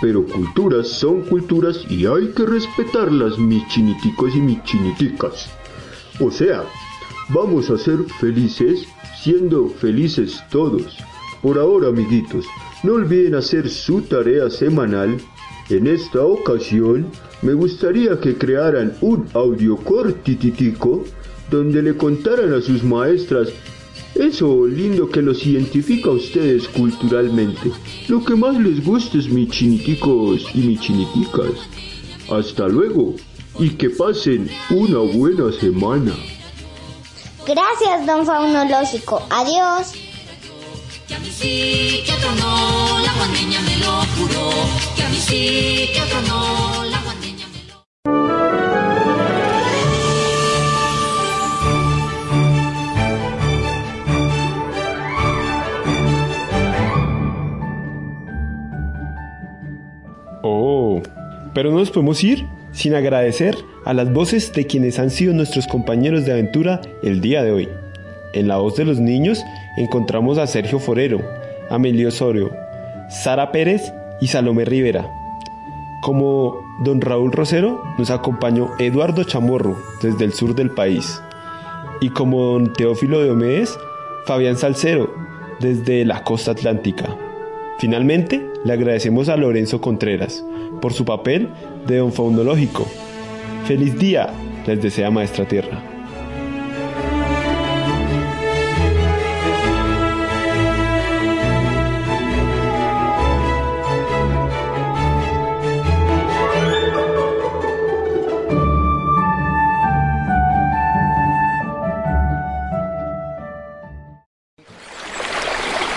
pero 0.00 0.24
culturas 0.24 0.88
son 0.88 1.22
culturas 1.22 1.84
y 1.88 2.06
hay 2.06 2.28
que 2.28 2.46
respetarlas, 2.46 3.38
mis 3.38 3.66
chiniticos 3.68 4.34
y 4.34 4.40
mis 4.40 4.62
chiniticas. 4.64 5.50
O 6.20 6.30
sea, 6.30 6.64
vamos 7.28 7.70
a 7.70 7.78
ser 7.78 7.98
felices 8.18 8.86
siendo 9.22 9.68
felices 9.68 10.42
todos. 10.50 10.96
Por 11.42 11.58
ahora, 11.58 11.88
amiguitos, 11.88 12.46
no 12.82 12.94
olviden 12.94 13.34
hacer 13.34 13.68
su 13.68 14.02
tarea 14.02 14.50
semanal. 14.50 15.18
En 15.68 15.86
esta 15.86 16.24
ocasión, 16.24 17.06
me 17.42 17.52
gustaría 17.54 18.18
que 18.20 18.36
crearan 18.36 18.94
un 19.00 19.26
audio 19.34 19.76
cortititico 19.76 21.04
donde 21.50 21.82
le 21.82 21.96
contaran 21.96 22.52
a 22.52 22.60
sus 22.60 22.82
maestras 22.82 23.48
eso 24.20 24.66
lindo 24.66 25.08
que 25.08 25.22
los 25.22 25.46
identifica 25.46 26.10
a 26.10 26.12
ustedes 26.12 26.68
culturalmente. 26.68 27.72
Lo 28.08 28.22
que 28.22 28.34
más 28.34 28.56
les 28.58 28.84
gusta 28.84 29.16
es 29.16 29.28
mis 29.28 29.48
chiniticos 29.48 30.46
y 30.54 30.58
mis 30.58 30.80
chiniticas. 30.80 31.52
Hasta 32.30 32.68
luego 32.68 33.14
y 33.58 33.70
que 33.70 33.90
pasen 33.90 34.50
una 34.70 34.98
buena 34.98 35.50
semana. 35.52 36.14
Gracias, 37.46 38.06
don 38.06 38.26
Faunológico. 38.26 39.22
Adiós. 39.30 39.92
Que 41.08 41.14
a 41.14 41.18
mí 41.18 41.30
sí, 41.30 42.02
que 42.04 42.12
otro 42.12 42.30
no, 42.36 42.98
la 43.00 43.12
guandeña 43.14 43.60
me 43.62 43.76
lo 43.78 44.02
juró. 44.16 44.50
Que 44.96 45.02
a 45.02 45.08
mí 45.08 45.16
sí, 45.16 45.88
que 45.92 46.00
otro 46.02 46.20
no, 46.28 46.84
pero 61.54 61.70
no 61.70 61.78
nos 61.78 61.90
podemos 61.90 62.22
ir 62.22 62.46
sin 62.72 62.94
agradecer 62.94 63.56
a 63.84 63.94
las 63.94 64.12
voces 64.12 64.52
de 64.52 64.66
quienes 64.66 64.98
han 64.98 65.10
sido 65.10 65.32
nuestros 65.32 65.66
compañeros 65.66 66.24
de 66.24 66.32
aventura 66.32 66.80
el 67.02 67.20
día 67.20 67.42
de 67.42 67.52
hoy. 67.52 67.68
En 68.32 68.48
la 68.48 68.58
voz 68.58 68.76
de 68.76 68.84
los 68.84 69.00
niños 69.00 69.42
encontramos 69.76 70.38
a 70.38 70.46
Sergio 70.46 70.78
Forero, 70.78 71.20
Amelio 71.68 72.08
Osorio, 72.08 72.50
Sara 73.08 73.50
Pérez 73.50 73.92
y 74.20 74.28
Salomé 74.28 74.64
Rivera. 74.64 75.10
Como 76.02 76.56
don 76.84 77.00
Raúl 77.00 77.32
Rosero 77.32 77.82
nos 77.98 78.10
acompañó 78.10 78.70
Eduardo 78.78 79.24
Chamorro 79.24 79.76
desde 80.02 80.24
el 80.24 80.32
sur 80.32 80.54
del 80.54 80.70
país. 80.70 81.20
Y 82.00 82.10
como 82.10 82.44
don 82.44 82.72
Teófilo 82.72 83.20
de 83.20 83.30
Omedes, 83.30 83.76
Fabián 84.26 84.56
Salcero 84.56 85.12
desde 85.60 86.04
la 86.04 86.22
costa 86.24 86.52
atlántica. 86.52 87.14
Finalmente, 87.78 88.49
le 88.64 88.72
agradecemos 88.72 89.28
a 89.28 89.36
Lorenzo 89.36 89.80
Contreras 89.80 90.44
por 90.80 90.92
su 90.92 91.04
papel 91.04 91.48
de 91.86 91.98
don 91.98 92.12
faunológico. 92.12 92.86
Feliz 93.66 93.98
día, 93.98 94.30
les 94.66 94.82
desea 94.82 95.10
Maestra 95.10 95.46
Tierra. 95.46 95.82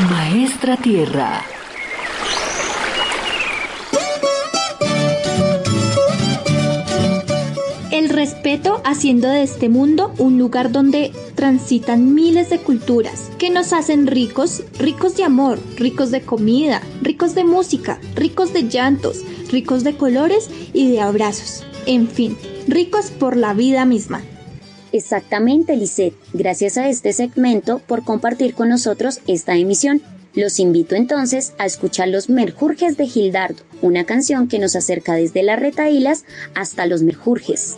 Maestra 0.10 0.78
Tierra. 0.78 1.53
Haciendo 8.84 9.30
de 9.30 9.44
este 9.44 9.70
mundo 9.70 10.14
un 10.18 10.38
lugar 10.38 10.72
donde 10.72 11.12
transitan 11.36 12.14
miles 12.14 12.50
de 12.50 12.60
culturas 12.60 13.32
que 13.38 13.50
nos 13.50 13.74
hacen 13.74 14.08
ricos, 14.08 14.64
ricos 14.80 15.18
de 15.18 15.24
amor, 15.24 15.60
ricos 15.78 16.12
de 16.12 16.22
comida, 16.22 16.82
ricos 17.02 17.36
de 17.36 17.44
música, 17.44 18.00
ricos 18.16 18.54
de 18.54 18.64
llantos, 18.64 19.24
ricos 19.50 19.84
de 19.84 19.96
colores 19.96 20.50
y 20.74 20.92
de 20.92 21.02
abrazos. 21.02 21.64
En 21.86 22.08
fin, 22.08 22.38
ricos 22.68 23.12
por 23.12 23.38
la 23.38 23.54
vida 23.54 23.86
misma. 23.86 24.22
Exactamente, 24.92 25.76
Lisette. 25.76 26.16
Gracias 26.34 26.78
a 26.78 26.88
este 26.88 27.14
segmento 27.14 27.80
por 27.80 28.04
compartir 28.04 28.54
con 28.54 28.70
nosotros 28.70 29.20
esta 29.28 29.56
emisión. 29.56 30.02
Los 30.36 30.60
invito 30.60 30.96
entonces 30.96 31.54
a 31.58 31.66
escuchar 31.66 32.08
Los 32.08 32.30
Merjurjes 32.30 32.98
de 32.98 33.08
Gildardo, 33.08 33.64
una 33.82 34.06
canción 34.06 34.48
que 34.48 34.60
nos 34.60 34.76
acerca 34.76 35.14
desde 35.14 35.44
las 35.44 35.60
retaílas 35.60 36.26
hasta 36.56 36.86
los 36.86 37.04
Merjurjes. 37.04 37.78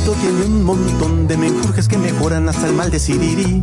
Gildardo 0.00 0.22
tiene 0.22 0.46
un 0.46 0.64
montón 0.64 1.28
de 1.28 1.36
menjurjes 1.36 1.86
que 1.86 1.98
mejoran 1.98 2.48
hasta 2.48 2.66
el 2.66 2.72
mal 2.72 2.90
de 2.90 2.98
Siriri. 2.98 3.62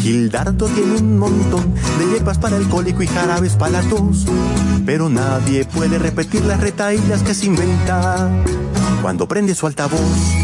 Gildardo 0.00 0.66
tiene 0.68 0.98
un 1.00 1.18
montón 1.18 1.74
de 1.98 2.06
hierbas 2.12 2.38
para 2.38 2.56
el 2.56 2.68
cólico 2.68 3.02
y 3.02 3.08
jarabes 3.08 3.54
para 3.54 3.82
la 3.82 3.88
tos. 3.88 4.24
Pero 4.86 5.08
nadie 5.08 5.64
puede 5.64 5.98
repetir 5.98 6.44
las 6.44 6.60
retaílas 6.60 7.24
que 7.24 7.34
se 7.34 7.46
inventa 7.46 8.30
cuando 9.02 9.26
prende 9.26 9.56
su 9.56 9.66
altavoz. 9.66 10.43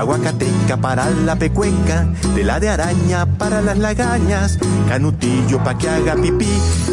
Aguacateca 0.00 0.78
para 0.78 1.10
la 1.10 1.36
pecuenca, 1.36 2.08
tela 2.34 2.58
de 2.58 2.70
araña 2.70 3.26
para 3.26 3.60
las 3.60 3.76
lagañas, 3.76 4.58
canutillo 4.88 5.62
pa' 5.62 5.76
que 5.76 5.90
haga 5.90 6.14
pipí 6.14 6.48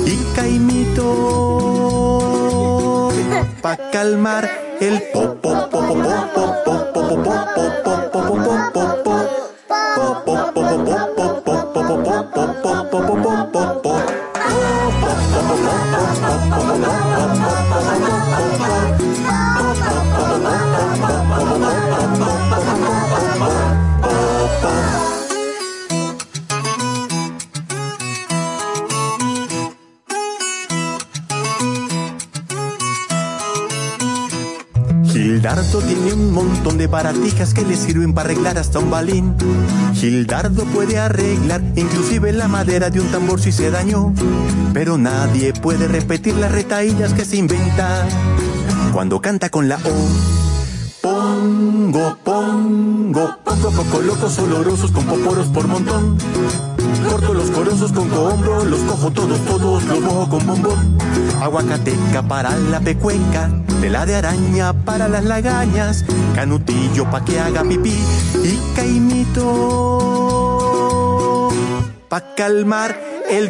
y 0.06 0.18
caimito. 0.36 1.08
Pa' 3.62 3.78
calmar 3.94 4.50
el 4.82 5.02
pop 5.14 5.40
pop 5.42 5.72
pop 5.72 5.88
pop 6.36 6.66
pop 6.66 7.24
pop 7.24 7.57
que 37.54 37.66
le 37.66 37.76
sirven 37.76 38.14
para 38.14 38.30
arreglar 38.30 38.58
hasta 38.58 38.80
un 38.80 38.90
balín. 38.90 39.36
Gildardo 39.94 40.64
puede 40.66 40.98
arreglar 40.98 41.62
inclusive 41.76 42.32
la 42.32 42.48
madera 42.48 42.90
de 42.90 43.02
un 43.02 43.08
tambor 43.08 43.42
si 43.42 43.52
se 43.52 43.70
dañó. 43.70 44.14
Pero 44.74 44.98
nadie 44.98 45.54
puede 45.54 45.88
repetir 45.88 46.36
las 46.36 46.52
retaílas 46.52 47.14
que 47.14 47.26
se 47.26 47.38
inventa 47.38 48.08
cuando 48.94 49.22
canta 49.22 49.50
con 49.50 49.68
la 49.68 49.76
O. 49.76 50.37
locos 54.28 54.40
olorosos 54.40 54.92
con 54.92 55.06
poporos 55.06 55.48
por 55.48 55.68
montón. 55.68 56.18
Corto 57.10 57.34
los 57.34 57.50
corosos 57.50 57.94
con 57.94 58.10
cohombro, 58.10 58.66
los 58.66 58.82
cojo 58.82 59.10
todos, 59.12 59.40
todos, 59.46 59.86
los 59.86 60.02
mojo 60.02 60.28
con 60.30 60.46
bombón. 60.46 60.98
Aguacateca 61.42 62.22
para 62.24 62.58
la 62.58 62.82
pecuenca, 62.82 63.50
tela 63.80 64.06
de 64.06 64.16
araña 64.16 64.74
para 64.74 65.08
las 65.08 65.24
lagañas, 65.24 66.04
canutillo 66.36 67.10
pa' 67.10 67.24
que 67.24 67.40
haga 67.40 67.64
pipí 67.64 67.96
y 68.44 68.60
caimito 68.76 69.38
pa' 72.10 72.36
calmar 72.36 73.00
el 73.30 73.50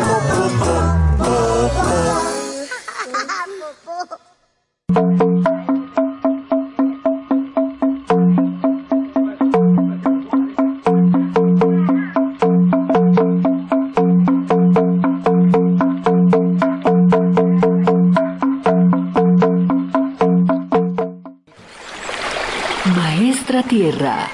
Maestra 23.51 23.63
Tierra. 23.63 24.29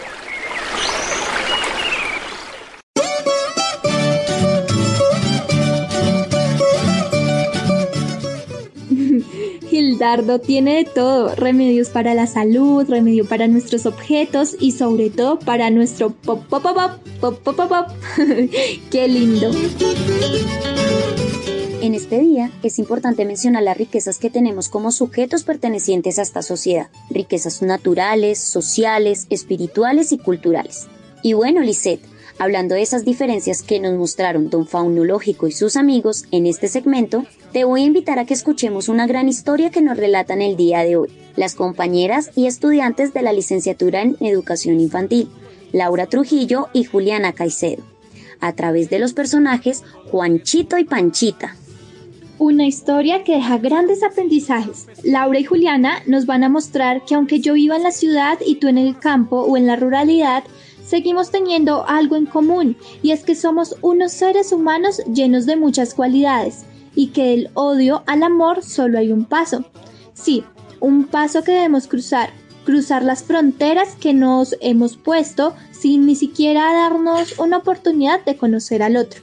Gildardo 9.70 10.40
tiene 10.40 10.76
de 10.76 10.86
todo, 10.86 11.34
remedios 11.36 11.90
para 11.90 12.14
la 12.14 12.28
salud, 12.28 12.88
remedio 12.88 13.26
para 13.26 13.48
nuestros 13.48 13.88
objetos 13.88 14.56
y 14.60 14.74
sobre 14.74 15.10
todo 15.10 15.40
para 15.40 15.72
nuestro 15.72 16.12
pop 16.12 16.44
pop 16.48 16.62
pop 16.62 16.78
pop 17.20 17.40
pop 17.44 17.56
pop 17.58 17.70
pop. 17.70 17.88
Qué 18.92 19.08
lindo. 19.08 19.50
En 21.88 21.96
este 21.96 22.20
día 22.20 22.52
es 22.64 22.80
importante 22.80 23.24
mencionar 23.24 23.64
las 23.64 23.78
riquezas 23.78 24.18
que 24.18 24.30
tenemos 24.30 24.68
como 24.68 24.92
sujetos 24.92 25.46
pertenecientes 25.46 26.20
a 26.20 26.22
esta 26.22 26.42
sociedad, 26.42 26.90
riquezas 27.10 27.62
naturales, 27.62 28.40
sociales, 28.40 29.26
espirituales 29.30 30.12
y 30.12 30.18
culturales. 30.18 30.88
Y 31.24 31.32
bueno, 31.32 31.62
Lisette, 31.62 32.04
hablando 32.40 32.76
de 32.76 32.82
esas 32.82 33.06
diferencias 33.06 33.64
que 33.64 33.80
nos 33.80 33.94
mostraron 33.98 34.50
Don 34.50 34.68
Faunológico 34.68 35.48
y 35.48 35.54
sus 35.54 35.78
amigos 35.78 36.26
en 36.32 36.46
este 36.46 36.68
segmento, 36.68 37.24
te 37.54 37.64
voy 37.64 37.84
a 37.84 37.86
invitar 37.86 38.20
a 38.20 38.26
que 38.26 38.34
escuchemos 38.34 38.90
una 38.90 39.08
gran 39.08 39.30
historia 39.30 39.72
que 39.72 39.82
nos 39.82 39.96
relatan 39.96 40.42
el 40.42 40.58
día 40.58 40.84
de 40.84 40.98
hoy, 40.98 41.08
las 41.38 41.56
compañeras 41.56 42.32
y 42.36 42.48
estudiantes 42.48 43.14
de 43.14 43.22
la 43.22 43.32
licenciatura 43.32 44.02
en 44.02 44.18
Educación 44.20 44.82
Infantil, 44.82 45.30
Laura 45.72 46.08
Trujillo 46.08 46.68
y 46.74 46.84
Juliana 46.84 47.32
Caicedo, 47.32 47.84
a 48.42 48.52
través 48.52 48.90
de 48.90 49.00
los 49.00 49.14
personajes 49.14 49.84
Juanchito 50.12 50.78
y 50.78 50.84
Panchita. 50.84 51.56
Una 52.40 52.68
historia 52.68 53.24
que 53.24 53.34
deja 53.34 53.58
grandes 53.58 54.04
aprendizajes. 54.04 54.86
Laura 55.04 55.40
y 55.40 55.44
Juliana 55.44 56.04
nos 56.06 56.28
van 56.28 56.44
a 56.44 56.50
mostrar 56.50 57.04
que 57.04 57.16
aunque 57.16 57.40
yo 57.40 57.54
viva 57.54 57.76
en 57.76 57.84
la 57.84 57.92
ciudad 57.92 58.38
y 58.46 58.56
tú 58.56 58.68
en 58.68 58.78
el 58.78 59.00
campo 59.00 59.42
o 59.42 59.58
en 59.58 59.66
la 59.66 59.76
ruralidad, 59.76 60.44
seguimos 60.86 61.32
teniendo 61.32 61.88
algo 61.88 62.16
en 62.16 62.28
común 62.28 62.78
y 63.02 63.10
es 63.10 63.24
que 63.24 63.34
somos 63.34 63.76
unos 63.82 64.12
seres 64.12 64.52
humanos 64.52 65.02
llenos 65.12 65.48
de 65.48 65.56
muchas 65.56 65.96
cualidades 65.96 66.66
y 66.94 67.08
que 67.08 67.24
del 67.24 67.50
odio 67.56 68.04
al 68.06 68.22
amor 68.22 68.64
solo 68.64 69.00
hay 69.00 69.12
un 69.12 69.26
paso. 69.26 69.66
Sí, 70.14 70.44
un 70.80 71.08
paso 71.08 71.44
que 71.44 71.54
debemos 71.54 71.88
cruzar, 71.88 72.30
cruzar 72.66 73.04
las 73.04 73.24
fronteras 73.24 73.96
que 73.96 74.14
nos 74.14 74.56
hemos 74.62 74.96
puesto 74.96 75.56
sin 75.72 76.06
ni 76.06 76.16
siquiera 76.16 76.72
darnos 76.72 77.40
una 77.40 77.58
oportunidad 77.58 78.24
de 78.26 78.38
conocer 78.38 78.84
al 78.84 78.98
otro. 78.98 79.22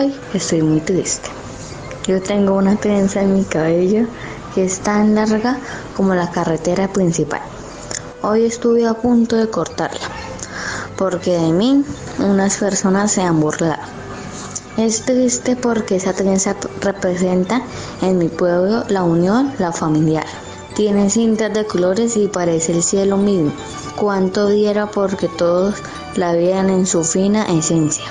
Hoy 0.00 0.14
estoy 0.32 0.62
muy 0.62 0.80
triste. 0.80 1.28
Yo 2.06 2.22
tengo 2.22 2.54
una 2.54 2.76
trenza 2.76 3.20
en 3.20 3.34
mi 3.34 3.44
cabello 3.44 4.06
que 4.54 4.64
es 4.64 4.78
tan 4.78 5.14
larga 5.14 5.58
como 5.94 6.14
la 6.14 6.30
carretera 6.30 6.90
principal. 6.90 7.42
Hoy 8.22 8.46
estuve 8.46 8.86
a 8.86 8.94
punto 8.94 9.36
de 9.36 9.50
cortarla 9.50 10.08
porque 10.96 11.32
de 11.32 11.52
mí 11.52 11.84
unas 12.18 12.56
personas 12.56 13.12
se 13.12 13.20
han 13.20 13.40
burlado. 13.40 13.82
Es 14.78 15.02
triste 15.02 15.54
porque 15.54 15.96
esa 15.96 16.14
trenza 16.14 16.56
representa 16.80 17.60
en 18.00 18.16
mi 18.16 18.28
pueblo 18.28 18.84
la 18.88 19.02
unión, 19.02 19.52
la 19.58 19.70
familiar. 19.70 20.24
Tiene 20.76 21.10
cintas 21.10 21.52
de 21.52 21.66
colores 21.66 22.16
y 22.16 22.26
parece 22.26 22.72
el 22.72 22.82
cielo 22.82 23.18
mismo. 23.18 23.52
Cuánto 23.96 24.48
diera 24.48 24.90
porque 24.90 25.28
todos 25.28 25.74
la 26.16 26.32
vieran 26.32 26.70
en 26.70 26.86
su 26.86 27.04
fina 27.04 27.44
esencia. 27.52 28.06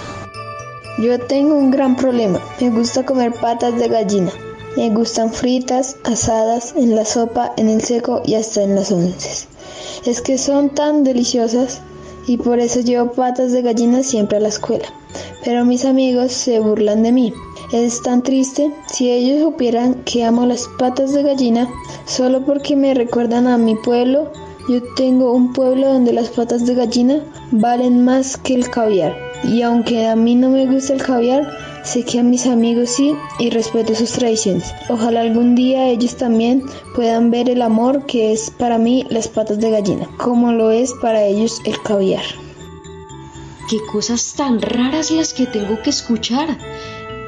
Yo 1.02 1.18
tengo 1.18 1.56
un 1.56 1.72
gran 1.72 1.96
problema. 1.96 2.42
Me 2.60 2.70
gusta 2.72 3.06
comer 3.06 3.32
patas 3.32 3.80
de 3.80 3.88
gallina. 3.88 4.34
Me 4.76 4.90
gustan 4.90 5.32
fritas, 5.32 5.96
asadas, 6.04 6.74
en 6.76 6.94
la 6.94 7.06
sopa, 7.06 7.54
en 7.56 7.70
el 7.70 7.82
seco 7.82 8.22
y 8.26 8.36
hasta 8.36 8.64
en 8.64 8.76
las 8.76 8.92
onces. 8.92 9.48
Es 10.06 10.20
que 10.20 10.38
son 10.38 10.72
tan 10.72 11.06
deliciosas 11.06 11.80
y 12.28 12.36
por 12.36 12.60
eso 12.60 12.82
llevo 12.82 13.14
patas 13.14 13.54
de 13.54 13.62
gallina 13.62 14.04
siempre 14.04 14.40
a 14.40 14.42
la 14.42 14.50
escuela. 14.50 14.94
Pero 15.46 15.64
mis 15.64 15.86
amigos 15.86 16.34
se 16.34 16.60
burlan 16.60 17.02
de 17.02 17.14
mí. 17.14 17.34
Es 17.72 18.02
tan 18.02 18.22
triste 18.22 18.74
si 18.92 19.10
ellos 19.10 19.42
supieran 19.42 20.04
que 20.04 20.26
amo 20.26 20.46
las 20.46 20.68
patas 20.78 21.14
de 21.14 21.24
gallina 21.24 21.70
solo 22.06 22.46
porque 22.46 22.76
me 22.76 22.94
recuerdan 22.94 23.48
a 23.48 23.58
mi 23.58 23.76
pueblo. 23.76 24.34
Yo 24.68 24.82
tengo 24.98 25.32
un 25.32 25.54
pueblo 25.54 25.94
donde 25.94 26.12
las 26.12 26.28
patas 26.28 26.66
de 26.66 26.76
gallina 26.76 27.24
valen 27.52 28.04
más 28.04 28.36
que 28.36 28.54
el 28.54 28.70
caviar. 28.70 29.29
Y 29.44 29.62
aunque 29.62 30.08
a 30.08 30.16
mí 30.16 30.36
no 30.36 30.50
me 30.50 30.66
gusta 30.66 30.94
el 30.94 31.02
caviar, 31.02 31.50
sé 31.84 32.04
que 32.04 32.20
a 32.20 32.24
mis 32.24 32.46
amigos 32.46 32.90
sí 32.90 33.16
y 33.40 33.50
respeto 33.50 33.96
sus 33.96 34.12
tradiciones. 34.12 34.74
Ojalá 34.90 35.22
algún 35.22 35.56
día 35.56 35.88
ellos 35.88 36.18
también 36.18 36.64
puedan 36.94 37.32
ver 37.32 37.50
el 37.50 37.62
amor 37.62 38.06
que 38.06 38.34
es 38.34 38.52
para 38.52 38.78
mí 38.78 39.06
las 39.10 39.28
patas 39.28 39.60
de 39.60 39.72
gallina, 39.72 40.08
como 40.18 40.52
lo 40.52 40.72
es 40.72 40.94
para 41.02 41.24
ellos 41.24 41.62
el 41.66 41.82
caviar. 41.82 42.24
Qué 43.70 43.78
cosas 43.92 44.34
tan 44.36 44.62
raras 44.62 45.12
las 45.12 45.34
que 45.34 45.46
tengo 45.46 45.82
que 45.82 45.92
escuchar. 45.92 46.58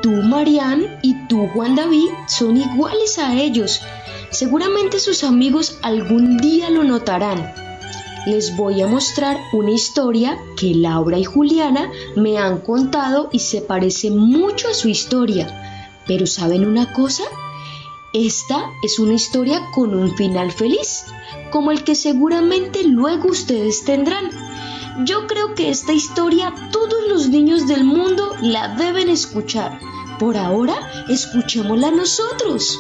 Tú, 0.02 0.12
Marianne, 0.12 0.98
y 1.04 1.14
tú, 1.28 1.48
Juan 1.54 1.76
David, 1.76 2.10
son 2.28 2.58
iguales 2.58 3.20
a 3.20 3.36
ellos. 3.36 3.82
Seguramente 4.32 5.00
sus 5.00 5.24
amigos 5.24 5.78
algún 5.84 6.38
día 6.38 6.70
lo 6.72 6.84
notarán 6.84 7.71
les 8.26 8.56
voy 8.56 8.82
a 8.82 8.88
mostrar 8.88 9.38
una 9.52 9.72
historia 9.72 10.38
que 10.56 10.76
Laura 10.76 11.18
y 11.18 11.24
Juliana 11.24 11.92
me 12.16 12.38
han 12.38 12.60
contado 12.60 13.30
y 13.32 13.40
se 13.40 13.62
parece 13.62 14.12
mucho 14.12 14.70
a 14.70 14.74
su 14.74 14.90
historia. 14.90 16.02
Pero 16.08 16.28
¿saben 16.28 16.66
una 16.66 16.94
cosa? 16.94 17.24
Esta 18.14 18.70
es 18.84 19.00
una 19.00 19.14
historia 19.14 19.62
con 19.74 19.96
un 19.96 20.16
final 20.16 20.52
feliz, 20.52 21.06
como 21.50 21.72
el 21.72 21.84
que 21.84 21.96
seguramente 21.96 22.84
luego 22.84 23.30
ustedes 23.30 23.86
tendrán. 23.86 24.30
Yo 25.06 25.28
creo 25.28 25.56
que 25.56 25.70
esta 25.70 25.94
historia 25.94 26.54
todos 26.72 27.08
los 27.08 27.30
niños 27.30 27.68
del 27.68 27.86
mundo 27.86 28.36
la 28.42 28.76
deben 28.76 29.10
escuchar. 29.10 29.80
Por 30.20 30.38
ahora, 30.38 30.76
escuchémosla 31.10 31.92
nosotros. 31.92 32.80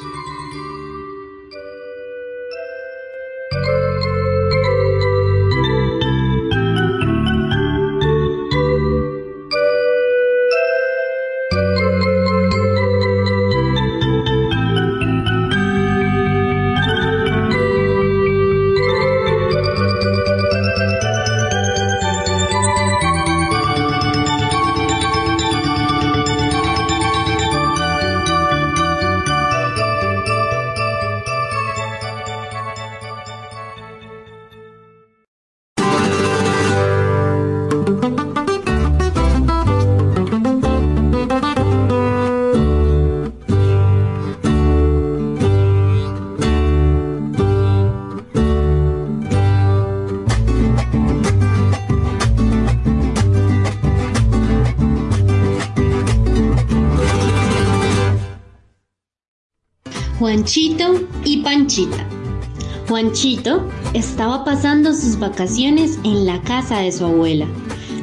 Juanchito 62.89 63.63
estaba 63.93 64.43
pasando 64.43 64.93
sus 64.93 65.17
vacaciones 65.17 65.99
en 66.03 66.25
la 66.25 66.41
casa 66.41 66.79
de 66.79 66.91
su 66.91 67.05
abuela, 67.05 67.47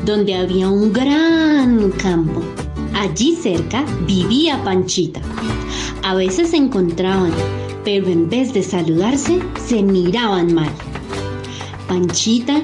donde 0.06 0.34
había 0.34 0.70
un 0.70 0.90
gran 0.90 1.90
campo. 1.90 2.40
Allí 2.94 3.36
cerca 3.36 3.84
vivía 4.06 4.64
Panchita. 4.64 5.20
A 6.02 6.14
veces 6.14 6.50
se 6.50 6.56
encontraban, 6.56 7.32
pero 7.84 8.06
en 8.06 8.30
vez 8.30 8.54
de 8.54 8.62
saludarse, 8.62 9.38
se 9.66 9.82
miraban 9.82 10.54
mal. 10.54 10.70
Panchita 11.88 12.62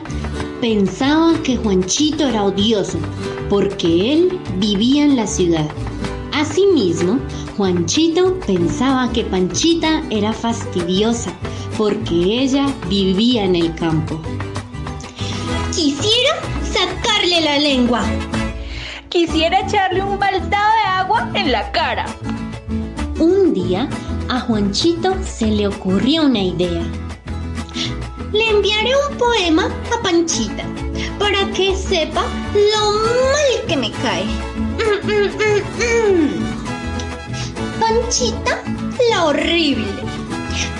pensaba 0.62 1.34
que 1.42 1.58
Juanchito 1.58 2.26
era 2.26 2.44
odioso, 2.44 2.96
porque 3.50 4.14
él 4.14 4.40
vivía 4.58 5.04
en 5.04 5.16
la 5.16 5.26
ciudad. 5.26 5.68
Asimismo, 6.32 7.18
Juanchito 7.56 8.40
pensaba 8.40 9.12
que 9.12 9.22
Panchita 9.22 10.02
era 10.10 10.32
fastidiosa 10.32 11.32
porque 11.78 12.42
ella 12.42 12.66
vivía 12.88 13.44
en 13.44 13.54
el 13.54 13.72
campo. 13.76 14.20
Quisiera 15.72 16.34
sacarle 16.64 17.40
la 17.42 17.58
lengua. 17.60 18.02
Quisiera 19.08 19.60
echarle 19.60 20.02
un 20.02 20.18
baldado 20.18 20.50
de 20.50 20.88
agua 20.88 21.30
en 21.34 21.52
la 21.52 21.70
cara. 21.70 22.06
Un 23.20 23.54
día 23.54 23.88
a 24.28 24.40
Juanchito 24.40 25.14
se 25.22 25.46
le 25.46 25.68
ocurrió 25.68 26.24
una 26.24 26.42
idea. 26.42 26.82
Le 28.32 28.50
enviaré 28.50 28.90
un 29.10 29.16
poema 29.16 29.70
a 29.96 30.02
Panchita 30.02 30.64
para 31.20 31.48
que 31.52 31.76
sepa 31.76 32.24
lo 32.52 32.90
mal 32.90 33.66
que 33.68 33.76
me 33.76 33.92
cae. 33.92 34.24
Mm, 34.24 35.06
mm, 35.06 36.40
mm, 36.40 36.43
Panchita, 37.80 38.62
la 39.10 39.24
horrible. 39.26 39.87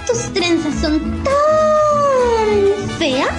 Tus 0.07 0.33
trenzas 0.33 0.74
son 0.80 1.00
tan 1.24 2.98
feas 2.98 3.30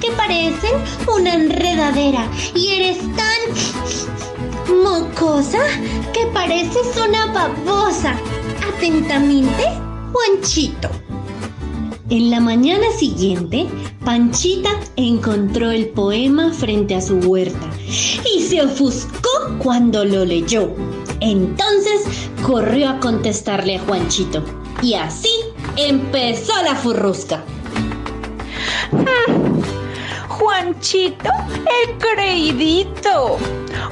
que 0.00 0.10
parecen 0.12 0.72
una 1.14 1.34
enredadera 1.34 2.28
y 2.54 2.68
eres 2.68 2.98
tan 3.16 4.76
mocosa 4.82 5.60
que 6.12 6.26
pareces 6.26 6.96
una 6.96 7.26
babosa. 7.26 8.14
Atentamente, 8.74 9.64
Juanchito. 10.12 10.90
En 12.10 12.30
la 12.30 12.40
mañana 12.40 12.86
siguiente, 12.98 13.68
Panchita 14.04 14.70
encontró 14.96 15.70
el 15.70 15.90
poema 15.90 16.52
frente 16.52 16.96
a 16.96 17.00
su 17.00 17.18
huerta 17.18 17.70
y 18.34 18.42
se 18.42 18.62
ofuscó 18.62 19.30
cuando 19.62 20.04
lo 20.04 20.24
leyó. 20.24 20.74
Entonces 21.20 22.30
corrió 22.42 22.90
a 22.90 23.00
contestarle 23.00 23.76
a 23.76 23.80
Juanchito 23.80 24.42
y 24.82 24.94
así 24.94 25.30
empezó 25.76 26.52
la 26.62 26.74
furrusca. 26.74 27.42
Mm, 28.92 29.60
Juanchito, 30.28 31.30
el 31.84 31.98
creidito. 31.98 33.38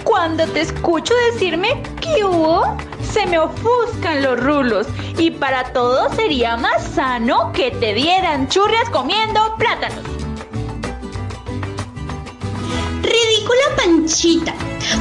Cuando 0.05 0.47
te 0.47 0.62
escucho 0.62 1.14
decirme 1.33 1.83
que 2.01 2.25
hubo, 2.25 2.77
se 3.03 3.27
me 3.27 3.38
ofuscan 3.38 4.23
los 4.23 4.41
rulos 4.41 4.87
y 5.19 5.31
para 5.31 5.73
todo 5.73 6.12
sería 6.14 6.57
más 6.57 6.83
sano 6.95 7.53
que 7.53 7.71
te 7.71 7.95
dieran 7.95 8.49
churrias 8.49 8.88
comiendo 8.91 9.55
plátanos. 9.59 10.17
Ridícula 13.49 13.77
Panchita. 13.77 14.55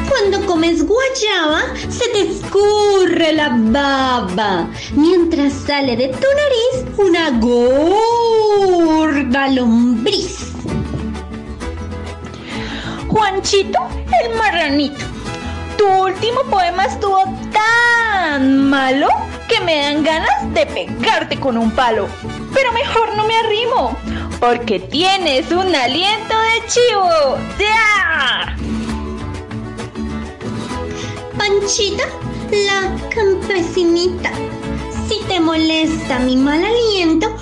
Cuando 0.10 0.46
comes 0.46 0.86
guayaba, 0.86 1.64
se 1.90 2.08
te 2.10 2.32
escurre 2.32 3.34
la 3.34 3.50
baba, 3.50 4.70
mientras 4.94 5.54
sale 5.54 5.98
de 5.98 6.08
tu 6.08 6.18
nariz 6.18 6.86
una 6.98 7.32
gorda 7.40 9.50
lombriz. 9.50 10.54
Juanchito, 13.10 13.80
el 14.24 14.38
marranito. 14.38 15.04
Tu 15.78 15.86
último 15.86 16.44
poema 16.44 16.86
estuvo 16.86 17.24
tan 17.52 18.70
malo 18.70 19.10
que 19.48 19.60
me 19.62 19.78
dan 19.78 20.04
ganas 20.04 20.54
de 20.54 20.66
pegarte 20.66 21.40
con 21.40 21.58
un 21.58 21.72
palo. 21.72 22.08
Pero 22.54 22.72
mejor 22.72 23.16
no 23.16 23.26
me 23.26 23.36
arrimo, 23.36 23.98
porque 24.40 24.80
tienes 24.80 25.52
un 25.52 25.74
aliento 25.74 26.36
de 26.40 26.68
chivo. 26.68 27.38
¡Ya! 27.60 28.56
Panchita, 31.38 32.04
la 32.52 32.96
campesinita. 33.10 34.32
Si 35.08 35.20
te 35.28 35.40
molesta 35.40 36.20
mi 36.20 36.36
mal 36.36 36.64
aliento, 36.64 37.34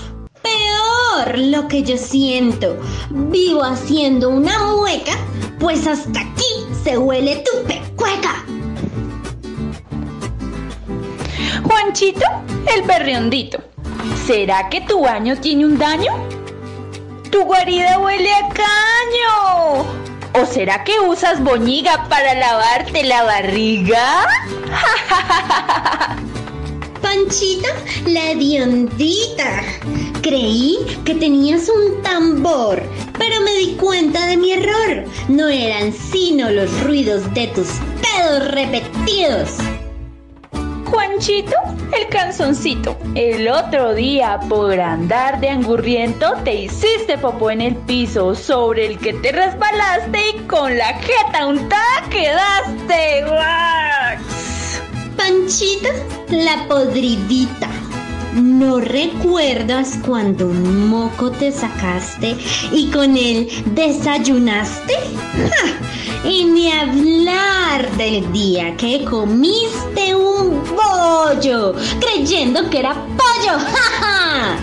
peor 0.42 1.38
lo 1.38 1.68
que 1.68 1.84
yo 1.84 1.98
siento. 1.98 2.78
Vivo 3.10 3.64
haciendo 3.64 4.30
una 4.30 4.60
mueca, 4.76 5.14
pues 5.60 5.88
hasta 5.88 6.20
aquí 6.20 6.66
se 6.84 6.98
huele 6.98 7.38
tu 7.38 7.64
pecueca. 7.64 8.45
Juanchito, 11.86 12.26
el 12.76 12.82
berriondito. 12.82 13.60
¿Será 14.26 14.70
que 14.70 14.82
tu 14.82 15.02
baño 15.02 15.40
tiene 15.40 15.68
un 15.68 15.78
daño? 15.78 16.14
Tu 17.30 17.44
guarida 17.44 18.00
huele 18.00 18.34
a 18.34 18.50
caño. 18.50 19.86
¿O 20.34 20.46
será 20.48 20.84
que 20.84 21.00
usas 21.00 21.44
boñiga 21.44 22.10
para 22.10 22.34
lavarte 22.34 23.04
la 23.04 23.22
barriga? 23.22 24.26
Panchita, 27.04 27.70
la 28.08 28.32
hediondita. 28.32 29.62
Creí 30.24 30.80
que 31.06 31.14
tenías 31.14 31.70
un 31.70 32.02
tambor, 32.02 32.82
pero 33.20 33.42
me 33.42 33.52
di 33.58 33.76
cuenta 33.76 34.26
de 34.26 34.38
mi 34.38 34.54
error. 34.54 35.06
No 35.28 35.50
eran 35.50 35.94
sino 35.94 36.50
los 36.50 36.82
ruidos 36.82 37.32
de 37.36 37.46
tus 37.50 37.68
pedos 38.02 38.48
repetidos. 38.48 39.52
Juanchito, 40.86 41.56
el 41.98 42.08
canzoncito. 42.10 42.98
El 43.16 43.48
otro 43.48 43.94
día, 43.94 44.40
por 44.48 44.80
andar 44.80 45.40
de 45.40 45.50
angurriento, 45.50 46.34
te 46.44 46.54
hiciste 46.54 47.18
popó 47.18 47.52
en 47.52 47.62
el 47.62 47.76
piso 47.76 48.36
sobre 48.36 48.86
el 48.86 49.00
que 49.00 49.14
te 49.14 49.32
resbalaste 49.32 50.30
y 50.30 50.40
con 50.48 50.78
la 50.78 50.94
jeta 50.94 51.48
untada 51.48 52.04
quedaste. 52.10 53.26
¡Wax! 53.26 54.82
Panchita, 55.18 55.90
la 56.30 56.68
podridita. 56.68 57.85
¿No 58.36 58.82
recuerdas 58.82 59.98
cuando 60.06 60.48
un 60.48 60.90
moco 60.90 61.32
te 61.32 61.54
sacaste 61.54 62.36
y 62.70 62.92
con 62.92 63.16
él 63.16 63.48
desayunaste? 63.74 64.94
Y 66.26 66.44
ni 66.44 66.70
hablar 66.70 67.90
del 67.96 68.30
día 68.34 68.76
que 68.76 69.06
comiste 69.06 70.14
un 70.14 70.62
bollo 70.76 71.76
creyendo 72.02 72.70
que 72.70 72.80
era 72.80 72.94
pollo. 73.16 73.58
¡Ja, 73.58 74.02
ja! 74.02 74.58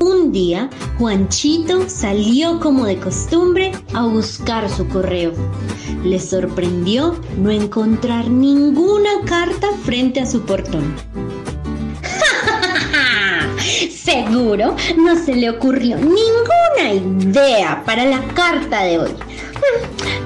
Un 0.00 0.32
día, 0.32 0.70
Juanchito 0.96 1.86
salió 1.86 2.58
como 2.60 2.86
de 2.86 2.98
costumbre 2.98 3.72
a 3.92 4.06
buscar 4.06 4.70
su 4.70 4.88
correo. 4.88 5.32
Le 6.02 6.18
sorprendió 6.18 7.14
no 7.36 7.50
encontrar 7.50 8.30
ninguna 8.30 9.10
carta 9.26 9.68
frente 9.84 10.20
a 10.20 10.26
su 10.26 10.40
portón. 10.40 10.94
Seguro 14.16 14.74
no 14.96 15.14
se 15.14 15.34
le 15.34 15.50
ocurrió 15.50 15.98
ninguna 15.98 16.94
idea 16.94 17.82
para 17.84 18.06
la 18.06 18.22
carta 18.28 18.82
de 18.82 18.98
hoy. 18.98 19.10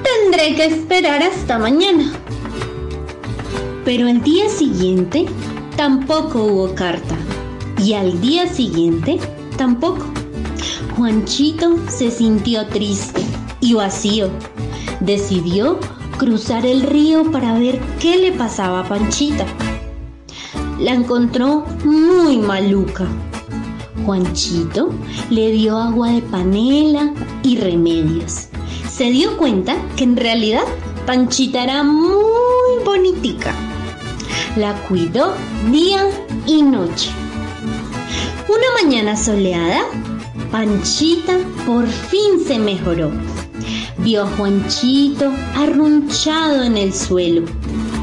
Tendré 0.04 0.54
que 0.54 0.66
esperar 0.66 1.20
hasta 1.24 1.58
mañana. 1.58 2.12
Pero 3.84 4.06
el 4.06 4.22
día 4.22 4.48
siguiente 4.48 5.26
tampoco 5.76 6.44
hubo 6.44 6.74
carta. 6.76 7.16
Y 7.78 7.94
al 7.94 8.20
día 8.20 8.46
siguiente 8.46 9.18
tampoco. 9.56 10.06
Juanchito 10.96 11.76
se 11.88 12.12
sintió 12.12 12.68
triste 12.68 13.22
y 13.60 13.74
vacío. 13.74 14.30
Decidió 15.00 15.80
cruzar 16.16 16.64
el 16.64 16.82
río 16.82 17.28
para 17.32 17.58
ver 17.58 17.80
qué 17.98 18.18
le 18.18 18.30
pasaba 18.30 18.80
a 18.80 18.88
Panchita. 18.88 19.46
La 20.78 20.92
encontró 20.92 21.66
muy 21.84 22.38
maluca. 22.38 23.08
Juanchito 24.10 24.90
le 25.30 25.52
dio 25.52 25.78
agua 25.78 26.10
de 26.10 26.20
panela 26.20 27.14
y 27.44 27.58
remedios. 27.58 28.48
Se 28.90 29.04
dio 29.04 29.36
cuenta 29.36 29.76
que 29.94 30.02
en 30.02 30.16
realidad 30.16 30.64
Panchita 31.06 31.62
era 31.62 31.84
muy 31.84 32.82
bonitica. 32.84 33.54
La 34.56 34.74
cuidó 34.88 35.32
día 35.70 36.10
y 36.44 36.60
noche. 36.62 37.10
Una 38.48 38.82
mañana 38.82 39.16
soleada, 39.16 39.82
Panchita 40.50 41.38
por 41.64 41.86
fin 41.86 42.44
se 42.44 42.58
mejoró. 42.58 43.12
Vio 43.98 44.24
a 44.24 44.26
Juanchito 44.26 45.30
arrunchado 45.54 46.64
en 46.64 46.76
el 46.76 46.92
suelo. 46.92 47.42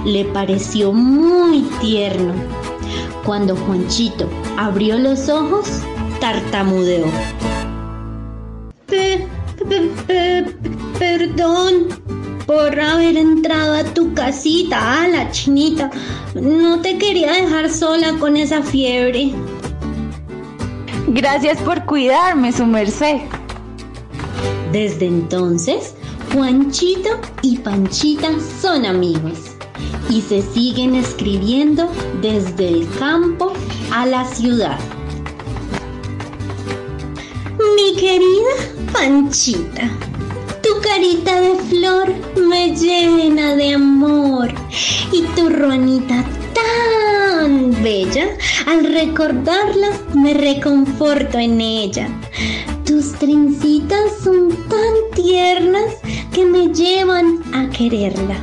Le 0.05 0.23
pareció 0.23 0.93
muy 0.93 1.63
tierno. 1.81 2.33
Cuando 3.25 3.57
Juanchito 3.57 4.29
abrió 4.57 4.97
los 4.97 5.27
ojos, 5.27 5.81
tartamudeó. 6.19 7.05
Pe- 8.87 9.27
pe- 9.67 9.91
pe- 10.07 10.45
perdón 10.97 11.87
por 12.45 12.79
haber 12.79 13.17
entrado 13.17 13.73
a 13.73 13.83
tu 13.83 14.13
casita, 14.13 15.03
a 15.03 15.07
la 15.07 15.31
chinita. 15.31 15.91
No 16.35 16.81
te 16.81 16.97
quería 16.97 17.33
dejar 17.33 17.69
sola 17.69 18.13
con 18.19 18.37
esa 18.37 18.61
fiebre. 18.63 19.33
Gracias 21.07 21.57
por 21.59 21.85
cuidarme, 21.85 22.51
su 22.53 22.65
merced. 22.65 23.17
Desde 24.71 25.07
entonces, 25.07 25.95
Juanchito 26.33 27.09
y 27.41 27.57
Panchita 27.57 28.29
son 28.61 28.85
amigos 28.85 29.39
y 30.09 30.21
se 30.21 30.41
siguen 30.41 30.95
escribiendo 30.95 31.89
desde 32.21 32.67
el 32.69 32.89
campo 32.99 33.53
a 33.93 34.05
la 34.05 34.25
ciudad. 34.25 34.77
Mi 37.77 37.93
querida 37.93 38.55
Panchita, 38.91 39.87
tu 40.63 40.81
carita 40.81 41.39
de 41.39 41.55
flor 41.69 42.11
me 42.35 42.75
llena 42.75 43.55
de 43.55 43.75
amor 43.75 44.49
y 45.11 45.21
tu 45.35 45.47
ruanita 45.47 46.25
tan 46.55 47.83
bella, 47.83 48.29
al 48.65 48.83
recordarla 48.83 49.91
me 50.15 50.33
reconforto 50.33 51.37
en 51.37 51.61
ella. 51.61 52.09
Tus 52.83 53.13
trencitas 53.13 54.11
son 54.23 54.49
tan 54.69 54.95
tiernas 55.13 55.97
que 56.33 56.45
me 56.45 56.73
llevan 56.73 57.43
a 57.53 57.69
quererla. 57.69 58.37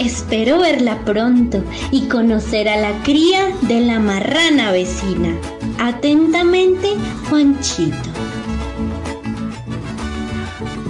Espero 0.00 0.58
verla 0.58 1.04
pronto 1.04 1.62
y 1.92 2.08
conocer 2.08 2.68
a 2.68 2.76
la 2.78 3.00
cría 3.04 3.46
de 3.62 3.78
la 3.82 4.00
marrana 4.00 4.72
vecina. 4.72 5.38
Atentamente, 5.78 6.96
Juanchito. 7.30 8.15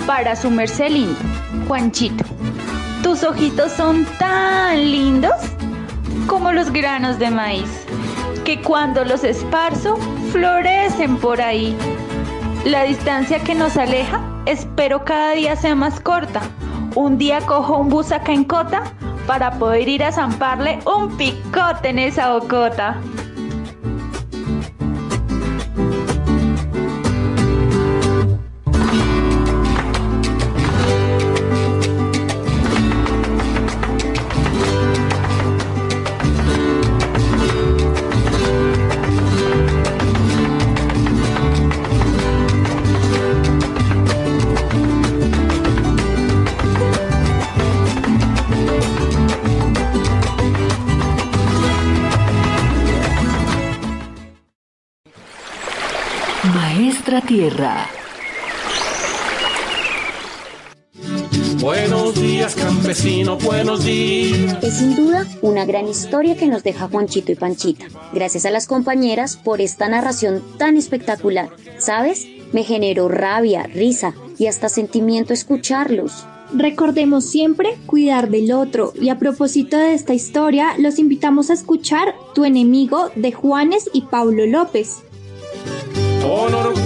Para 0.07 0.37
su 0.37 0.53
merced 0.53 0.91
lindo, 0.91 1.19
Juanchito. 1.67 2.25
Tus 3.03 3.25
ojitos 3.25 3.73
son 3.73 4.05
tan 4.19 4.81
lindos 4.81 5.35
como 6.29 6.53
los 6.53 6.71
granos 6.71 7.19
de 7.19 7.29
maíz, 7.31 7.85
que 8.45 8.63
cuando 8.63 9.05
los 9.05 9.25
esparzo 9.25 9.97
florecen 10.31 11.17
por 11.17 11.41
ahí. 11.41 11.77
La 12.65 12.85
distancia 12.85 13.41
que 13.41 13.57
nos 13.57 13.77
aleja, 13.77 14.21
espero 14.47 15.05
cada 15.05 15.33
día 15.33 15.57
sea 15.57 15.75
más 15.75 15.99
corta. 15.99 16.41
Un 16.95 17.19
día 17.19 17.41
cojo 17.41 17.77
un 17.77 17.89
bus 17.89 18.13
acá 18.13 18.33
en 18.33 18.45
Cota 18.45 18.85
para 19.27 19.59
poder 19.59 19.89
ir 19.89 20.05
a 20.05 20.13
zamparle 20.13 20.79
un 20.87 21.17
picote 21.17 21.89
en 21.89 21.99
esa 21.99 22.33
bocota. 22.33 22.97
Buenos 61.61 62.15
días, 62.15 62.55
campesino, 62.55 63.39
buenos 63.39 63.85
días. 63.85 64.63
Es 64.63 64.75
sin 64.75 64.95
duda 64.95 65.27
una 65.43 65.65
gran 65.65 65.89
historia 65.89 66.37
que 66.37 66.47
nos 66.47 66.63
deja 66.63 66.89
Juanchito 66.89 67.33
y 67.33 67.35
Panchita. 67.35 67.87
Gracias 68.13 68.47
a 68.47 68.51
las 68.51 68.67
compañeras 68.67 69.37
por 69.37 69.61
esta 69.61 69.89
narración 69.89 70.43
tan 70.59 70.77
espectacular. 70.77 71.51
¿Sabes? 71.79 72.27
Me 72.53 72.63
generó 72.63 73.09
rabia, 73.09 73.65
risa 73.65 74.15
y 74.39 74.47
hasta 74.47 74.69
sentimiento 74.69 75.33
escucharlos. 75.33 76.27
Recordemos 76.55 77.25
siempre 77.25 77.77
cuidar 77.87 78.31
del 78.31 78.53
otro 78.53 78.93
y 79.01 79.09
a 79.09 79.19
propósito 79.19 79.77
de 79.77 79.95
esta 79.95 80.15
historia 80.15 80.75
los 80.79 80.99
invitamos 80.99 81.51
a 81.51 81.55
escuchar 81.55 82.15
Tu 82.35 82.45
enemigo 82.45 83.11
de 83.17 83.33
Juanes 83.33 83.91
y 83.93 84.03
Paulo 84.03 84.47
López. 84.47 84.99
Con 86.23 86.55
orgullo, 86.55 86.86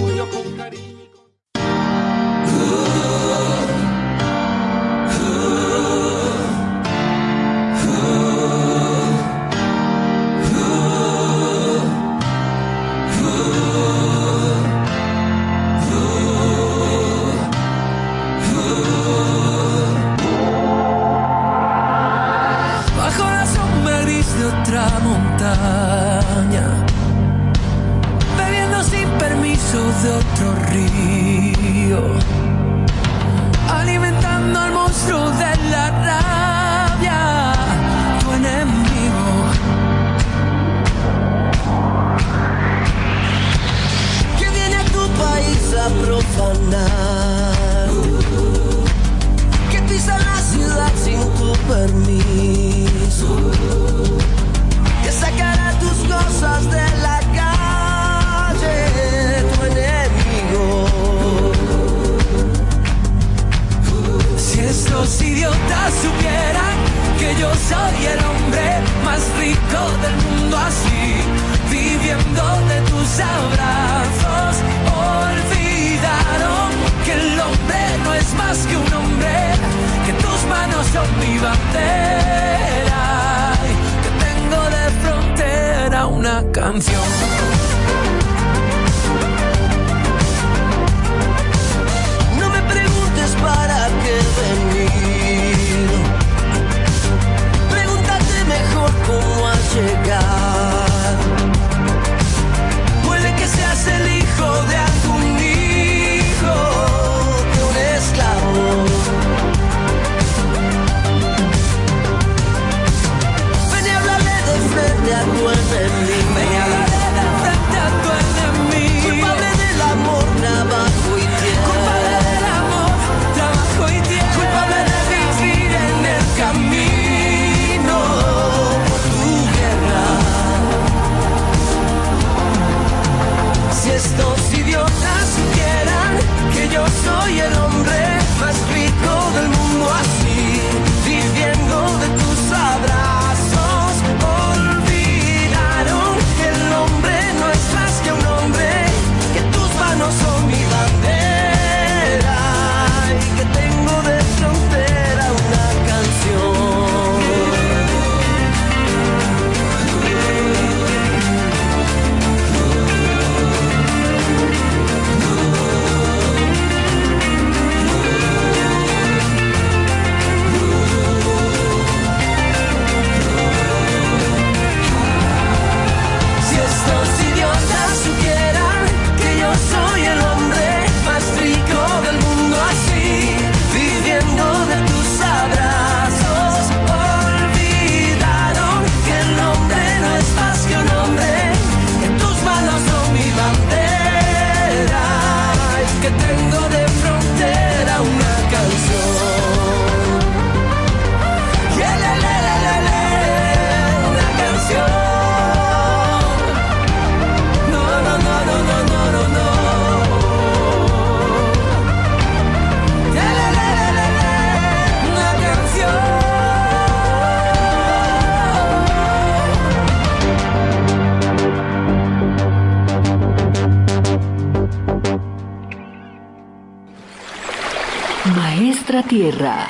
tierra. 229.21 229.69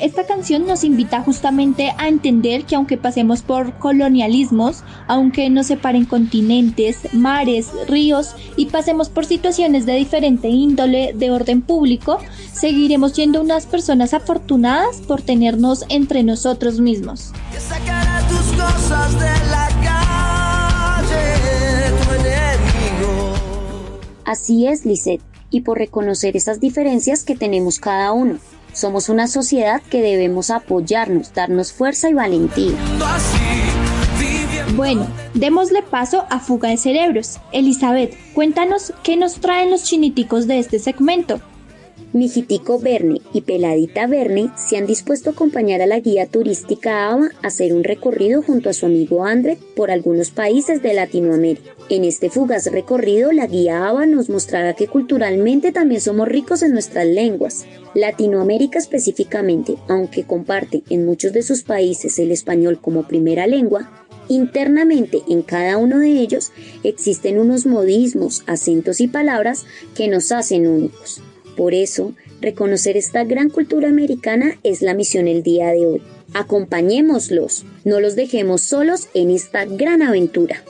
Esta 0.00 0.24
canción 0.26 0.66
nos 0.66 0.82
invita 0.82 1.20
justamente 1.20 1.92
a 1.98 2.08
entender 2.08 2.64
que 2.64 2.74
aunque 2.74 2.96
pasemos 2.96 3.42
por 3.42 3.74
colonialismos, 3.78 4.82
aunque 5.08 5.50
nos 5.50 5.66
separen 5.66 6.06
continentes, 6.06 7.12
mares, 7.12 7.70
ríos 7.86 8.34
y 8.56 8.66
pasemos 8.66 9.10
por 9.10 9.26
situaciones 9.26 9.84
de 9.84 9.94
diferente 9.96 10.48
índole 10.48 11.12
de 11.14 11.30
orden 11.30 11.60
público, 11.60 12.20
seguiremos 12.52 13.12
siendo 13.12 13.42
unas 13.42 13.66
personas 13.66 14.14
afortunadas 14.14 15.02
por 15.06 15.20
tenernos 15.20 15.84
entre 15.90 16.22
nosotros 16.22 16.80
mismos. 16.80 17.32
Sacará 17.58 18.22
Así 24.24 24.66
es, 24.66 24.84
Lisette, 24.84 25.22
y 25.50 25.60
por 25.60 25.78
reconocer 25.78 26.36
esas 26.36 26.60
diferencias 26.60 27.24
que 27.24 27.36
tenemos 27.36 27.78
cada 27.78 28.12
uno. 28.12 28.38
Somos 28.72 29.08
una 29.08 29.28
sociedad 29.28 29.82
que 29.90 30.02
debemos 30.02 30.50
apoyarnos, 30.50 31.32
darnos 31.32 31.72
fuerza 31.72 32.10
y 32.10 32.14
valentía. 32.14 32.72
Bueno, 34.74 35.06
démosle 35.34 35.82
paso 35.82 36.24
a 36.30 36.40
Fuga 36.40 36.70
de 36.70 36.76
Cerebros. 36.76 37.38
Elizabeth, 37.52 38.16
cuéntanos 38.34 38.92
qué 39.04 39.16
nos 39.16 39.34
traen 39.34 39.70
los 39.70 39.84
chiniticos 39.84 40.48
de 40.48 40.58
este 40.58 40.80
segmento. 40.80 41.40
Mijitico 42.12 42.78
Verne 42.78 43.20
y 43.32 43.40
Peladita 43.40 44.06
Verne 44.06 44.50
se 44.56 44.76
han 44.76 44.86
dispuesto 44.86 45.30
a 45.30 45.32
acompañar 45.32 45.82
a 45.82 45.86
la 45.86 45.98
guía 45.98 46.26
turística 46.26 47.10
Ava 47.10 47.28
a 47.42 47.46
hacer 47.48 47.72
un 47.72 47.82
recorrido 47.82 48.40
junto 48.40 48.70
a 48.70 48.72
su 48.72 48.86
amigo 48.86 49.24
Andre 49.24 49.58
por 49.74 49.90
algunos 49.90 50.30
países 50.30 50.80
de 50.80 50.94
Latinoamérica. 50.94 51.73
En 51.90 52.04
este 52.04 52.30
fugaz 52.30 52.66
recorrido, 52.66 53.30
la 53.32 53.46
guía 53.46 53.86
Ava 53.86 54.06
nos 54.06 54.30
mostrará 54.30 54.74
que 54.74 54.86
culturalmente 54.86 55.70
también 55.70 56.00
somos 56.00 56.26
ricos 56.26 56.62
en 56.62 56.72
nuestras 56.72 57.06
lenguas. 57.06 57.66
Latinoamérica 57.94 58.78
específicamente, 58.78 59.76
aunque 59.86 60.24
comparte 60.24 60.82
en 60.88 61.04
muchos 61.04 61.34
de 61.34 61.42
sus 61.42 61.62
países 61.62 62.18
el 62.18 62.32
español 62.32 62.80
como 62.80 63.06
primera 63.06 63.46
lengua, 63.46 63.90
Internamente 64.28 65.22
en 65.28 65.42
cada 65.42 65.76
uno 65.76 65.98
de 65.98 66.08
ellos 66.08 66.50
existen 66.82 67.38
unos 67.38 67.66
modismos, 67.66 68.42
acentos 68.46 69.00
y 69.00 69.06
palabras 69.06 69.66
que 69.94 70.08
nos 70.08 70.32
hacen 70.32 70.66
únicos. 70.66 71.20
Por 71.56 71.74
eso, 71.74 72.14
reconocer 72.40 72.96
esta 72.96 73.24
gran 73.24 73.50
cultura 73.50 73.88
americana 73.88 74.58
es 74.62 74.80
la 74.80 74.94
misión 74.94 75.28
el 75.28 75.42
día 75.42 75.68
de 75.72 75.86
hoy. 75.86 76.02
Acompañémoslos, 76.32 77.66
no 77.84 78.00
los 78.00 78.16
dejemos 78.16 78.62
solos 78.62 79.08
en 79.12 79.30
esta 79.30 79.66
gran 79.66 80.00
aventura. 80.00 80.64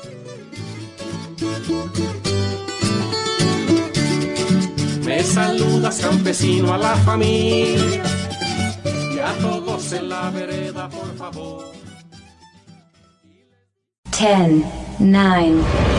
Me 5.05 5.23
saludas 5.23 6.01
campesino 6.01 6.73
a 6.73 6.79
la 6.79 6.97
familia 6.97 8.03
y 9.15 9.19
a 9.19 9.33
todos 9.41 9.93
en 9.93 10.09
la 10.09 10.31
vereda, 10.31 10.89
por 10.89 11.15
favor. 11.17 11.73
10, 14.19 14.65
9, 15.01 15.53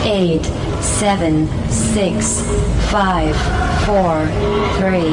8, 0.04 0.50
7, 0.80 1.46
6, 1.94 2.44
5, 2.90 3.36
4, 3.86 4.28
3, 4.80 5.04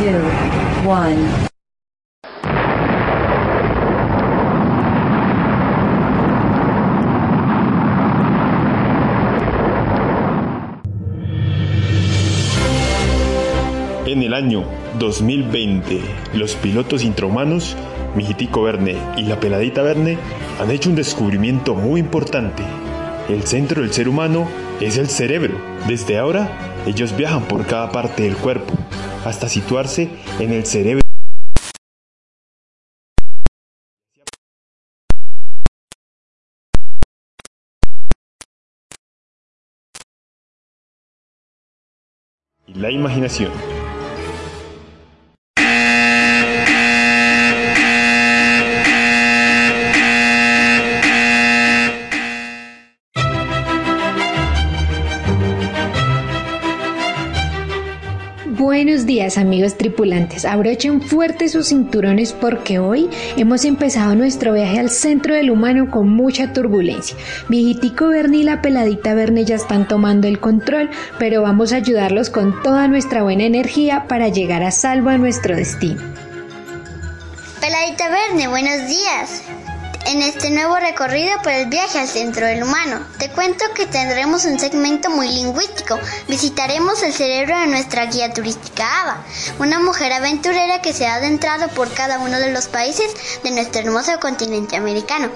2, 0.00 0.86
1. 0.86 1.51
En 14.12 14.22
el 14.22 14.34
año 14.34 14.62
2020, 14.98 15.98
los 16.34 16.54
pilotos 16.56 17.02
intrahumanos, 17.02 17.78
Mijitico 18.14 18.60
Verne 18.60 18.94
y 19.16 19.22
la 19.22 19.40
Peladita 19.40 19.80
Verne, 19.80 20.18
han 20.60 20.70
hecho 20.70 20.90
un 20.90 20.96
descubrimiento 20.96 21.74
muy 21.74 22.00
importante. 22.00 22.62
El 23.30 23.44
centro 23.44 23.80
del 23.80 23.90
ser 23.90 24.10
humano 24.10 24.46
es 24.82 24.98
el 24.98 25.08
cerebro. 25.08 25.58
Desde 25.88 26.18
ahora, 26.18 26.46
ellos 26.86 27.16
viajan 27.16 27.48
por 27.48 27.64
cada 27.64 27.90
parte 27.90 28.24
del 28.24 28.36
cuerpo, 28.36 28.74
hasta 29.24 29.48
situarse 29.48 30.10
en 30.38 30.52
el 30.52 30.66
cerebro. 30.66 31.00
La 42.74 42.90
imaginación. 42.90 43.71
Días 59.12 59.36
amigos 59.36 59.76
tripulantes, 59.76 60.46
abrochen 60.46 61.02
fuerte 61.02 61.50
sus 61.50 61.68
cinturones 61.68 62.32
porque 62.32 62.78
hoy 62.78 63.10
hemos 63.36 63.66
empezado 63.66 64.14
nuestro 64.14 64.54
viaje 64.54 64.78
al 64.78 64.88
centro 64.88 65.34
del 65.34 65.50
humano 65.50 65.90
con 65.90 66.08
mucha 66.08 66.54
turbulencia. 66.54 67.14
Viejitico 67.50 68.08
Verne 68.08 68.38
y 68.38 68.42
la 68.42 68.62
peladita 68.62 69.12
Verne 69.12 69.44
ya 69.44 69.56
están 69.56 69.86
tomando 69.86 70.28
el 70.28 70.40
control, 70.40 70.88
pero 71.18 71.42
vamos 71.42 71.74
a 71.74 71.76
ayudarlos 71.76 72.30
con 72.30 72.62
toda 72.62 72.88
nuestra 72.88 73.22
buena 73.22 73.44
energía 73.44 74.06
para 74.08 74.28
llegar 74.28 74.62
a 74.62 74.70
salvo 74.70 75.10
a 75.10 75.18
nuestro 75.18 75.56
destino. 75.56 76.00
Peladita 77.60 78.08
Verne, 78.08 78.48
buenos 78.48 78.88
días. 78.88 79.42
En 80.12 80.20
este 80.20 80.50
nuevo 80.50 80.76
recorrido 80.76 81.32
por 81.42 81.52
el 81.52 81.70
viaje 81.70 81.98
al 81.98 82.06
centro 82.06 82.44
del 82.44 82.62
humano, 82.62 83.00
te 83.18 83.30
cuento 83.30 83.64
que 83.74 83.86
tendremos 83.86 84.44
un 84.44 84.60
segmento 84.60 85.08
muy 85.08 85.26
lingüístico. 85.26 85.98
Visitaremos 86.28 87.02
el 87.02 87.14
cerebro 87.14 87.58
de 87.58 87.68
nuestra 87.68 88.04
guía 88.04 88.30
turística 88.30 88.84
Ava, 89.00 89.24
una 89.58 89.78
mujer 89.78 90.12
aventurera 90.12 90.82
que 90.82 90.92
se 90.92 91.06
ha 91.06 91.14
adentrado 91.14 91.68
por 91.68 91.90
cada 91.94 92.18
uno 92.18 92.38
de 92.40 92.52
los 92.52 92.68
países 92.68 93.10
de 93.42 93.52
nuestro 93.52 93.80
hermoso 93.80 94.20
continente 94.20 94.76
americano. 94.76 95.30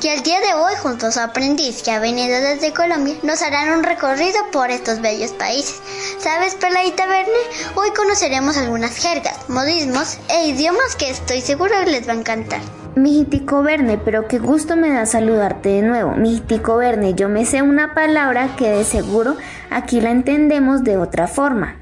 Y 0.00 0.08
el 0.08 0.22
día 0.22 0.40
de 0.40 0.54
hoy, 0.54 0.76
junto 0.82 1.08
a 1.08 1.12
su 1.12 1.20
aprendiz 1.20 1.82
que 1.82 1.90
ha 1.90 1.98
venido 1.98 2.40
desde 2.40 2.72
Colombia, 2.72 3.16
nos 3.22 3.42
harán 3.42 3.74
un 3.74 3.84
recorrido 3.84 4.50
por 4.50 4.70
estos 4.70 5.02
bellos 5.02 5.32
países. 5.32 5.74
¿Sabes, 6.18 6.54
Peladita 6.54 7.04
Verne? 7.04 7.32
Hoy 7.74 7.90
conoceremos 7.90 8.56
algunas 8.56 8.96
jergas, 8.96 9.36
modismos 9.48 10.16
e 10.30 10.46
idiomas 10.46 10.96
que 10.96 11.10
estoy 11.10 11.42
seguro 11.42 11.82
les 11.82 12.08
va 12.08 12.12
a 12.12 12.16
encantar. 12.16 12.81
Mijitico 12.94 13.62
Verne, 13.62 13.96
pero 13.96 14.28
qué 14.28 14.38
gusto 14.38 14.76
me 14.76 14.90
da 14.90 15.06
saludarte 15.06 15.70
de 15.70 15.82
nuevo. 15.82 16.12
Mijitico 16.12 16.76
Verne, 16.76 17.14
yo 17.14 17.30
me 17.30 17.46
sé 17.46 17.62
una 17.62 17.94
palabra 17.94 18.50
que 18.56 18.68
de 18.68 18.84
seguro 18.84 19.36
aquí 19.70 20.02
la 20.02 20.10
entendemos 20.10 20.84
de 20.84 20.98
otra 20.98 21.26
forma. 21.26 21.76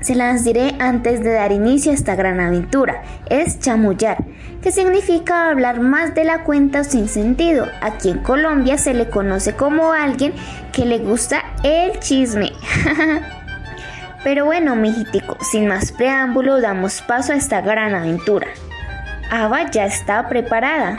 Se 0.00 0.14
las 0.14 0.42
diré 0.42 0.76
antes 0.78 1.22
de 1.22 1.34
dar 1.34 1.52
inicio 1.52 1.92
a 1.92 1.94
esta 1.94 2.16
gran 2.16 2.40
aventura. 2.40 3.02
Es 3.28 3.58
chamullar, 3.58 4.24
que 4.62 4.72
significa 4.72 5.50
hablar 5.50 5.80
más 5.80 6.14
de 6.14 6.24
la 6.24 6.42
cuenta 6.42 6.84
sin 6.84 7.08
sentido. 7.08 7.66
Aquí 7.82 8.08
en 8.08 8.20
Colombia 8.20 8.78
se 8.78 8.94
le 8.94 9.10
conoce 9.10 9.54
como 9.54 9.92
alguien 9.92 10.32
que 10.72 10.86
le 10.86 11.00
gusta 11.00 11.42
el 11.62 12.00
chisme. 12.00 12.52
Pero 14.24 14.46
bueno, 14.46 14.74
mijitico, 14.74 15.36
sin 15.42 15.66
más 15.68 15.92
preámbulo, 15.92 16.62
damos 16.62 17.02
paso 17.02 17.34
a 17.34 17.36
esta 17.36 17.60
gran 17.60 17.94
aventura. 17.94 18.46
Ava 19.30 19.70
ya 19.70 19.86
está 19.86 20.28
preparada. 20.28 20.98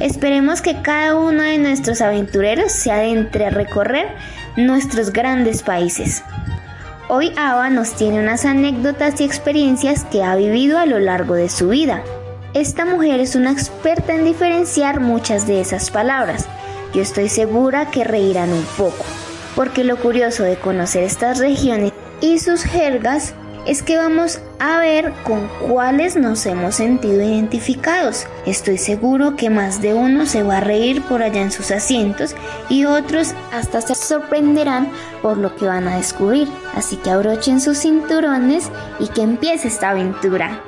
Esperemos 0.00 0.60
que 0.60 0.82
cada 0.82 1.14
uno 1.14 1.42
de 1.42 1.58
nuestros 1.58 2.00
aventureros 2.00 2.72
se 2.72 2.90
adentre 2.90 3.46
a 3.46 3.50
recorrer 3.50 4.08
nuestros 4.56 5.12
grandes 5.12 5.62
países. 5.62 6.24
Hoy 7.08 7.32
Ava 7.36 7.70
nos 7.70 7.94
tiene 7.94 8.18
unas 8.18 8.44
anécdotas 8.44 9.20
y 9.20 9.24
experiencias 9.24 10.04
que 10.04 10.24
ha 10.24 10.34
vivido 10.34 10.76
a 10.78 10.86
lo 10.86 10.98
largo 10.98 11.34
de 11.34 11.48
su 11.48 11.68
vida. 11.68 12.02
Esta 12.52 12.84
mujer 12.84 13.20
es 13.20 13.36
una 13.36 13.52
experta 13.52 14.12
en 14.14 14.24
diferenciar 14.24 14.98
muchas 14.98 15.46
de 15.46 15.60
esas 15.60 15.90
palabras. 15.90 16.48
Yo 16.92 17.02
estoy 17.02 17.28
segura 17.28 17.90
que 17.92 18.02
reirán 18.02 18.52
un 18.52 18.64
poco, 18.76 19.04
porque 19.54 19.84
lo 19.84 19.98
curioso 19.98 20.42
de 20.42 20.56
conocer 20.56 21.04
estas 21.04 21.38
regiones 21.38 21.92
y 22.20 22.40
sus 22.40 22.64
jergas 22.64 23.34
es 23.66 23.82
que 23.82 23.96
vamos 23.96 24.40
a 24.58 24.78
ver 24.78 25.12
con 25.24 25.48
cuáles 25.68 26.16
nos 26.16 26.46
hemos 26.46 26.76
sentido 26.76 27.20
identificados. 27.22 28.26
Estoy 28.46 28.78
seguro 28.78 29.36
que 29.36 29.50
más 29.50 29.82
de 29.82 29.92
uno 29.92 30.24
se 30.26 30.42
va 30.42 30.58
a 30.58 30.60
reír 30.60 31.02
por 31.02 31.22
allá 31.22 31.42
en 31.42 31.50
sus 31.50 31.70
asientos 31.70 32.34
y 32.68 32.84
otros 32.84 33.34
hasta 33.52 33.80
se 33.80 33.94
sorprenderán 33.94 34.90
por 35.20 35.36
lo 35.36 35.54
que 35.56 35.66
van 35.66 35.88
a 35.88 35.96
descubrir. 35.96 36.48
Así 36.74 36.96
que 36.96 37.10
abrochen 37.10 37.60
sus 37.60 37.78
cinturones 37.78 38.70
y 39.00 39.08
que 39.08 39.22
empiece 39.22 39.68
esta 39.68 39.90
aventura. 39.90 40.62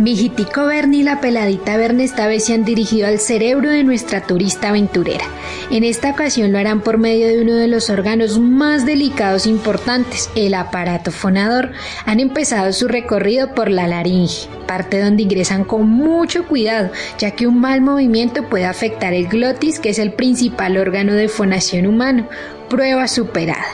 Mijitico 0.00 0.64
Bernie 0.64 1.00
y 1.00 1.02
la 1.02 1.20
peladita 1.20 1.76
Verne 1.76 2.04
esta 2.04 2.26
vez 2.26 2.46
se 2.46 2.54
han 2.54 2.64
dirigido 2.64 3.06
al 3.06 3.18
cerebro 3.18 3.68
de 3.68 3.84
nuestra 3.84 4.22
turista 4.22 4.70
aventurera. 4.70 5.26
En 5.70 5.84
esta 5.84 6.10
ocasión 6.10 6.52
lo 6.52 6.58
harán 6.58 6.80
por 6.80 6.96
medio 6.96 7.28
de 7.28 7.42
uno 7.42 7.52
de 7.52 7.68
los 7.68 7.90
órganos 7.90 8.38
más 8.38 8.86
delicados 8.86 9.44
e 9.44 9.50
importantes, 9.50 10.30
el 10.34 10.54
aparato 10.54 11.12
fonador. 11.12 11.72
Han 12.06 12.18
empezado 12.18 12.72
su 12.72 12.88
recorrido 12.88 13.54
por 13.54 13.70
la 13.70 13.86
laringe, 13.86 14.48
parte 14.66 15.02
donde 15.02 15.24
ingresan 15.24 15.64
con 15.64 15.86
mucho 15.86 16.46
cuidado, 16.46 16.90
ya 17.18 17.32
que 17.32 17.46
un 17.46 17.60
mal 17.60 17.82
movimiento 17.82 18.48
puede 18.48 18.64
afectar 18.64 19.12
el 19.12 19.28
glotis, 19.28 19.80
que 19.80 19.90
es 19.90 19.98
el 19.98 20.14
principal 20.14 20.78
órgano 20.78 21.12
de 21.12 21.28
fonación 21.28 21.86
humano. 21.86 22.26
Prueba 22.70 23.06
superada. 23.06 23.66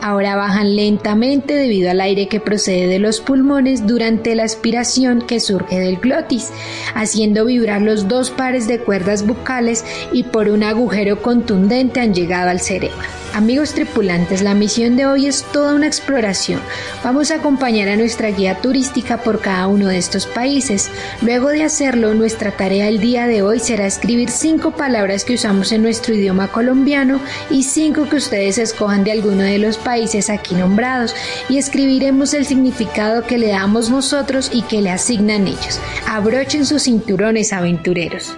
Ahora 0.00 0.36
bajan 0.36 0.76
lentamente 0.76 1.54
debido 1.54 1.90
al 1.90 2.00
aire 2.00 2.28
que 2.28 2.40
procede 2.40 2.86
de 2.86 2.98
los 2.98 3.20
pulmones 3.20 3.86
durante 3.86 4.34
la 4.34 4.44
aspiración 4.44 5.22
que 5.22 5.40
surge 5.40 5.80
del 5.80 5.96
glotis, 5.96 6.50
haciendo 6.94 7.44
vibrar 7.46 7.82
los 7.82 8.08
dos 8.08 8.30
pares 8.30 8.68
de 8.68 8.78
cuerdas 8.78 9.26
bucales 9.26 9.84
y 10.12 10.24
por 10.24 10.48
un 10.48 10.62
agujero 10.62 11.22
contundente 11.22 12.00
han 12.00 12.14
llegado 12.14 12.50
al 12.50 12.60
cerebro. 12.60 13.23
Amigos 13.34 13.74
tripulantes, 13.74 14.42
la 14.42 14.54
misión 14.54 14.94
de 14.96 15.06
hoy 15.06 15.26
es 15.26 15.42
toda 15.42 15.74
una 15.74 15.88
exploración. 15.88 16.60
Vamos 17.02 17.32
a 17.32 17.36
acompañar 17.36 17.88
a 17.88 17.96
nuestra 17.96 18.30
guía 18.30 18.60
turística 18.60 19.24
por 19.24 19.40
cada 19.40 19.66
uno 19.66 19.88
de 19.88 19.98
estos 19.98 20.24
países. 20.24 20.88
Luego 21.20 21.48
de 21.48 21.64
hacerlo, 21.64 22.14
nuestra 22.14 22.52
tarea 22.52 22.86
el 22.86 23.00
día 23.00 23.26
de 23.26 23.42
hoy 23.42 23.58
será 23.58 23.86
escribir 23.86 24.30
cinco 24.30 24.70
palabras 24.76 25.24
que 25.24 25.34
usamos 25.34 25.72
en 25.72 25.82
nuestro 25.82 26.14
idioma 26.14 26.46
colombiano 26.46 27.20
y 27.50 27.64
cinco 27.64 28.08
que 28.08 28.16
ustedes 28.16 28.58
escojan 28.58 29.02
de 29.02 29.10
alguno 29.10 29.42
de 29.42 29.58
los 29.58 29.78
países 29.78 30.30
aquí 30.30 30.54
nombrados 30.54 31.12
y 31.48 31.58
escribiremos 31.58 32.34
el 32.34 32.46
significado 32.46 33.24
que 33.26 33.38
le 33.38 33.48
damos 33.48 33.90
nosotros 33.90 34.48
y 34.52 34.62
que 34.62 34.80
le 34.80 34.90
asignan 34.90 35.48
ellos. 35.48 35.80
Abrochen 36.06 36.64
sus 36.64 36.84
cinturones 36.84 37.52
aventureros. 37.52 38.36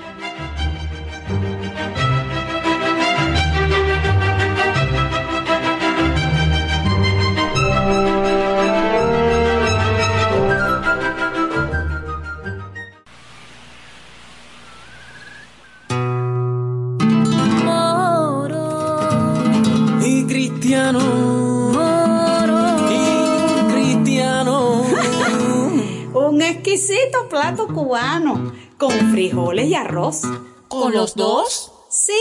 Plato 27.46 27.68
cubano 27.68 28.52
con 28.76 28.90
frijoles 29.12 29.68
y 29.68 29.74
arroz. 29.74 30.22
¿Con 30.66 30.92
los 30.92 31.14
dos? 31.14 31.70
Sí, 31.88 32.12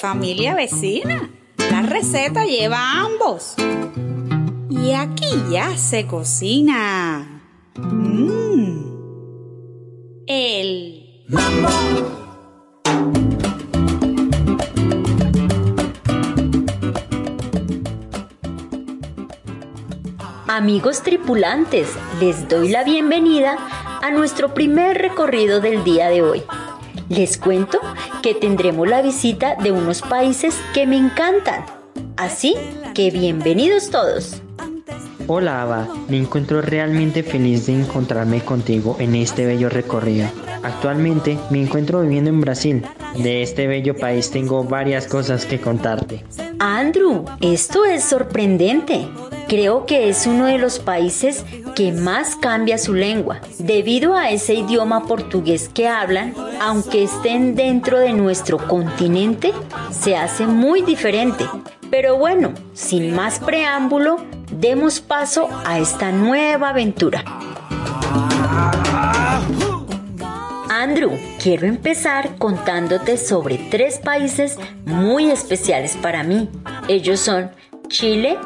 familia 0.00 0.54
vecina. 0.54 1.28
La 1.70 1.82
receta 1.82 2.46
lleva 2.46 2.92
ambos. 2.92 3.56
Y 4.70 4.92
aquí 4.92 5.44
ya 5.50 5.76
se 5.76 6.06
cocina. 6.06 7.42
Mmm. 7.76 8.80
El 10.26 11.26
Amigos 20.48 21.02
tripulantes, 21.02 21.88
les 22.18 22.48
doy 22.48 22.70
la 22.70 22.82
bienvenida 22.82 23.58
a 24.02 24.10
nuestro 24.10 24.54
primer 24.54 24.98
recorrido 24.98 25.60
del 25.60 25.84
día 25.84 26.08
de 26.08 26.22
hoy. 26.22 26.42
Les 27.08 27.38
cuento 27.38 27.78
que 28.22 28.34
tendremos 28.34 28.88
la 28.88 29.02
visita 29.02 29.56
de 29.56 29.72
unos 29.72 30.00
países 30.02 30.54
que 30.72 30.86
me 30.86 30.96
encantan. 30.96 31.64
Así 32.16 32.54
que 32.94 33.10
bienvenidos 33.10 33.90
todos. 33.90 34.40
Hola 35.26 35.62
Ava, 35.62 35.88
me 36.08 36.18
encuentro 36.18 36.60
realmente 36.60 37.22
feliz 37.22 37.66
de 37.66 37.80
encontrarme 37.80 38.40
contigo 38.40 38.96
en 38.98 39.14
este 39.14 39.46
bello 39.46 39.68
recorrido. 39.68 40.28
Actualmente 40.62 41.38
me 41.50 41.62
encuentro 41.62 42.02
viviendo 42.02 42.30
en 42.30 42.40
Brasil. 42.40 42.84
De 43.16 43.42
este 43.42 43.66
bello 43.66 43.96
país 43.96 44.30
tengo 44.30 44.64
varias 44.64 45.06
cosas 45.06 45.46
que 45.46 45.60
contarte. 45.60 46.24
Andrew, 46.58 47.24
esto 47.40 47.84
es 47.84 48.04
sorprendente. 48.04 49.08
Creo 49.50 49.84
que 49.84 50.08
es 50.08 50.28
uno 50.28 50.46
de 50.46 50.58
los 50.58 50.78
países 50.78 51.44
que 51.74 51.90
más 51.90 52.36
cambia 52.36 52.78
su 52.78 52.94
lengua. 52.94 53.40
Debido 53.58 54.14
a 54.14 54.30
ese 54.30 54.54
idioma 54.54 55.08
portugués 55.08 55.68
que 55.68 55.88
hablan, 55.88 56.36
aunque 56.60 57.02
estén 57.02 57.56
dentro 57.56 57.98
de 57.98 58.12
nuestro 58.12 58.58
continente, 58.58 59.52
se 59.90 60.14
hace 60.14 60.46
muy 60.46 60.82
diferente. 60.82 61.46
Pero 61.90 62.16
bueno, 62.16 62.54
sin 62.74 63.12
más 63.12 63.40
preámbulo, 63.40 64.18
demos 64.52 65.00
paso 65.00 65.48
a 65.64 65.80
esta 65.80 66.12
nueva 66.12 66.68
aventura. 66.68 67.24
Andrew, 70.68 71.18
quiero 71.42 71.66
empezar 71.66 72.36
contándote 72.38 73.16
sobre 73.16 73.58
tres 73.68 73.98
países 73.98 74.56
muy 74.84 75.28
especiales 75.28 75.96
para 76.00 76.22
mí. 76.22 76.48
Ellos 76.86 77.18
son 77.18 77.50
Chile, 77.88 78.38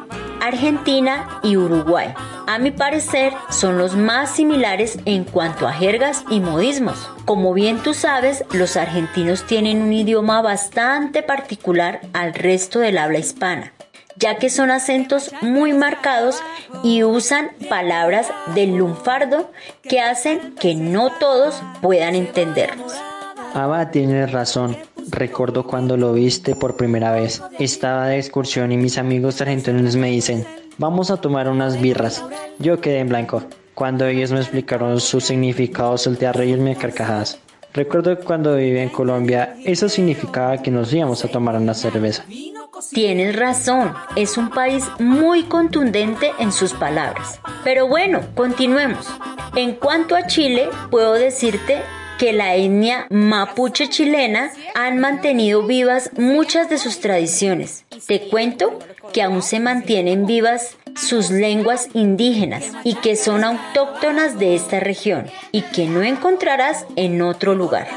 Argentina 0.44 1.40
y 1.42 1.56
Uruguay. 1.56 2.12
A 2.46 2.58
mi 2.58 2.70
parecer 2.70 3.32
son 3.50 3.78
los 3.78 3.96
más 3.96 4.30
similares 4.30 4.98
en 5.06 5.24
cuanto 5.24 5.66
a 5.66 5.72
jergas 5.72 6.22
y 6.28 6.40
modismos. 6.40 7.08
Como 7.24 7.54
bien 7.54 7.78
tú 7.78 7.94
sabes, 7.94 8.44
los 8.52 8.76
argentinos 8.76 9.46
tienen 9.46 9.80
un 9.80 9.92
idioma 9.92 10.42
bastante 10.42 11.22
particular 11.22 12.02
al 12.12 12.34
resto 12.34 12.80
del 12.80 12.98
habla 12.98 13.18
hispana 13.18 13.72
ya 14.16 14.36
que 14.36 14.48
son 14.48 14.70
acentos 14.70 15.32
muy 15.40 15.72
marcados 15.72 16.40
y 16.84 17.02
usan 17.02 17.50
palabras 17.68 18.28
del 18.54 18.76
lunfardo 18.76 19.50
que 19.82 20.00
hacen 20.00 20.54
que 20.54 20.76
no 20.76 21.10
todos 21.18 21.60
puedan 21.82 22.14
entendernos. 22.14 22.94
Ava 23.54 23.90
tienes 23.90 24.30
razón. 24.30 24.76
Recuerdo 25.10 25.66
cuando 25.66 25.96
lo 25.96 26.12
viste 26.12 26.54
por 26.54 26.76
primera 26.76 27.12
vez. 27.12 27.42
Estaba 27.58 28.08
de 28.08 28.18
excursión 28.18 28.72
y 28.72 28.76
mis 28.76 28.98
amigos 28.98 29.40
argentinos 29.40 29.96
me 29.96 30.10
dicen, 30.10 30.46
vamos 30.78 31.10
a 31.10 31.16
tomar 31.16 31.48
unas 31.48 31.80
birras. 31.80 32.24
Yo 32.58 32.80
quedé 32.80 32.98
en 32.98 33.08
blanco. 33.08 33.42
Cuando 33.74 34.06
ellos 34.06 34.30
me 34.30 34.40
explicaron 34.40 35.00
su 35.00 35.20
significado, 35.20 35.98
solté 35.98 36.26
a 36.26 36.32
reírme 36.32 36.76
carcajadas. 36.76 37.38
Recuerdo 37.72 38.16
que 38.16 38.24
cuando 38.24 38.54
viví 38.54 38.78
en 38.78 38.88
Colombia, 38.88 39.56
eso 39.64 39.88
significaba 39.88 40.58
que 40.58 40.70
nos 40.70 40.92
íbamos 40.92 41.24
a 41.24 41.28
tomar 41.28 41.56
una 41.56 41.74
cerveza. 41.74 42.24
Tienes 42.90 43.34
razón, 43.34 43.92
es 44.14 44.36
un 44.36 44.50
país 44.50 44.84
muy 45.00 45.44
contundente 45.44 46.32
en 46.38 46.52
sus 46.52 46.72
palabras. 46.72 47.40
Pero 47.64 47.88
bueno, 47.88 48.20
continuemos. 48.34 49.06
En 49.56 49.74
cuanto 49.74 50.14
a 50.14 50.26
Chile, 50.26 50.68
puedo 50.90 51.14
decirte 51.14 51.82
que 52.18 52.32
la 52.32 52.54
etnia 52.54 53.06
mapuche 53.10 53.88
chilena 53.88 54.50
han 54.74 54.98
mantenido 54.98 55.66
vivas 55.66 56.10
muchas 56.16 56.68
de 56.68 56.78
sus 56.78 57.00
tradiciones. 57.00 57.84
Te 58.06 58.28
cuento 58.28 58.78
que 59.12 59.22
aún 59.22 59.42
se 59.42 59.60
mantienen 59.60 60.26
vivas 60.26 60.76
sus 60.96 61.30
lenguas 61.30 61.88
indígenas 61.94 62.70
y 62.84 62.94
que 62.94 63.16
son 63.16 63.44
autóctonas 63.44 64.38
de 64.38 64.54
esta 64.54 64.80
región 64.80 65.26
y 65.52 65.62
que 65.62 65.86
no 65.86 66.02
encontrarás 66.02 66.86
en 66.96 67.20
otro 67.22 67.54
lugar. 67.54 67.88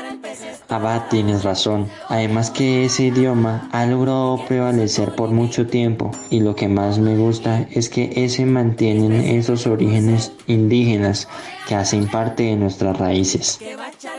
Abad, 0.70 1.03
tienes 1.10 1.43
razón. 1.43 1.89
Además 2.10 2.49
que 2.49 2.86
ese 2.86 3.03
idioma 3.03 3.70
ha 3.72 3.86
logrado 3.86 4.43
prevalecer 4.47 5.16
por 5.16 5.30
mucho 5.30 5.68
tiempo 5.68 6.12
y 6.30 6.39
lo 6.39 6.55
que 6.55 6.68
más 6.68 6.99
me 6.99 7.16
gusta 7.16 7.68
es 7.72 7.89
que 7.89 8.12
ese 8.16 8.45
mantienen 8.45 9.14
esos 9.14 9.68
orígenes 9.68 10.34
indígenas 10.47 11.28
que 11.68 11.76
hacen 11.76 12.08
parte 12.08 12.43
de 12.43 12.55
nuestras 12.55 12.97
raíces. 12.97 13.60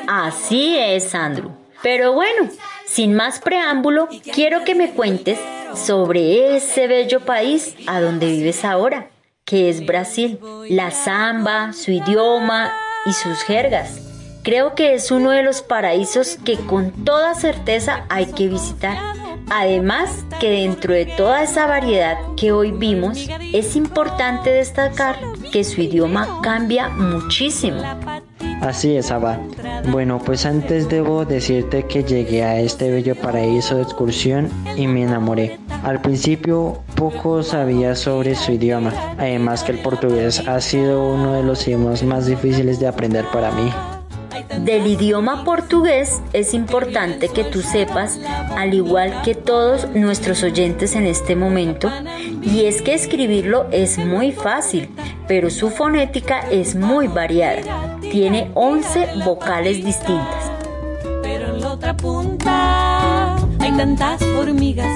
Así 0.07 0.77
es, 0.79 1.15
Andrew. 1.15 1.51
Pero 1.83 2.13
bueno, 2.13 2.49
sin 2.87 3.15
más 3.15 3.41
preámbulo, 3.41 4.09
quiero 4.33 4.65
que 4.65 4.75
me 4.75 4.91
cuentes 4.91 5.39
sobre 5.75 6.57
ese 6.57 6.87
bello 6.87 7.21
país 7.21 7.75
a 7.87 8.01
donde 8.01 8.27
vives 8.27 8.65
ahora, 8.65 9.09
que 9.45 9.69
es 9.69 9.85
Brasil. 9.85 10.39
La 10.69 10.91
samba, 10.91 11.73
su 11.73 11.91
idioma 11.91 12.73
y 13.07 13.13
sus 13.13 13.43
jergas. 13.43 14.01
Creo 14.43 14.75
que 14.75 14.95
es 14.95 15.11
uno 15.11 15.31
de 15.31 15.43
los 15.43 15.63
paraísos 15.63 16.39
que 16.45 16.57
con 16.57 16.93
toda 17.05 17.35
certeza 17.35 18.05
hay 18.09 18.27
que 18.27 18.49
visitar. 18.49 18.97
Además 19.51 20.25
que 20.41 20.51
dentro 20.51 20.93
de 20.93 21.07
toda 21.07 21.43
esa 21.43 21.67
variedad 21.67 22.19
que 22.37 22.53
hoy 22.53 22.73
vimos, 22.73 23.29
es 23.53 23.77
importante 23.77 24.51
destacar 24.51 25.17
que 25.53 25.65
su 25.65 25.81
idioma 25.81 26.41
cambia 26.43 26.89
muchísimo. 26.89 27.83
Así 28.61 28.97
es, 28.97 29.11
Abad. 29.11 29.39
Bueno, 29.91 30.19
pues 30.25 30.45
antes 30.45 30.89
debo 30.89 31.25
decirte 31.25 31.85
que 31.85 32.03
llegué 32.03 32.43
a 32.43 32.61
este 32.61 32.91
bello 32.91 33.15
paraíso 33.15 33.77
de 33.77 33.83
excursión 33.83 34.49
y 34.77 34.87
me 34.87 35.03
enamoré. 35.03 35.59
Al 35.85 36.01
principio 36.01 36.83
poco 36.97 37.43
sabía 37.43 37.95
sobre 37.95 38.35
su 38.35 38.53
idioma, 38.53 38.93
además 39.17 39.63
que 39.63 39.73
el 39.73 39.79
portugués 39.79 40.47
ha 40.49 40.61
sido 40.61 41.15
uno 41.15 41.35
de 41.35 41.45
los 41.45 41.67
idiomas 41.67 42.03
más 42.03 42.27
difíciles 42.27 42.81
de 42.81 42.89
aprender 42.89 43.25
para 43.33 43.53
mí. 43.53 43.71
Del 44.65 44.87
idioma 44.87 45.45
portugués 45.45 46.21
es 46.33 46.53
importante 46.53 47.29
que 47.29 47.45
tú 47.45 47.63
sepas, 47.63 48.19
al 48.57 48.75
igual 48.75 49.23
que 49.23 49.35
todos 49.35 49.89
nuestros 49.95 50.43
oyentes 50.43 50.97
en 50.97 51.07
este 51.07 51.37
momento, 51.37 51.91
y 52.43 52.65
es 52.65 52.83
que 52.83 52.95
escribirlo 52.95 53.67
es 53.71 53.99
muy 53.99 54.33
fácil, 54.33 54.89
pero 55.29 55.51
su 55.51 55.71
fonética 55.71 56.41
es 56.51 56.75
muy 56.75 57.07
variada. 57.07 57.98
Tiene 58.11 58.51
11 58.55 59.23
vocales 59.25 59.85
distintas. 59.85 60.51
Pero 61.23 61.55
en 61.55 61.61
la 61.61 61.73
otra 61.73 61.97
punta 61.97 63.37
hay 63.59 63.77
tantas 63.77 64.23
hormigas 64.23 64.89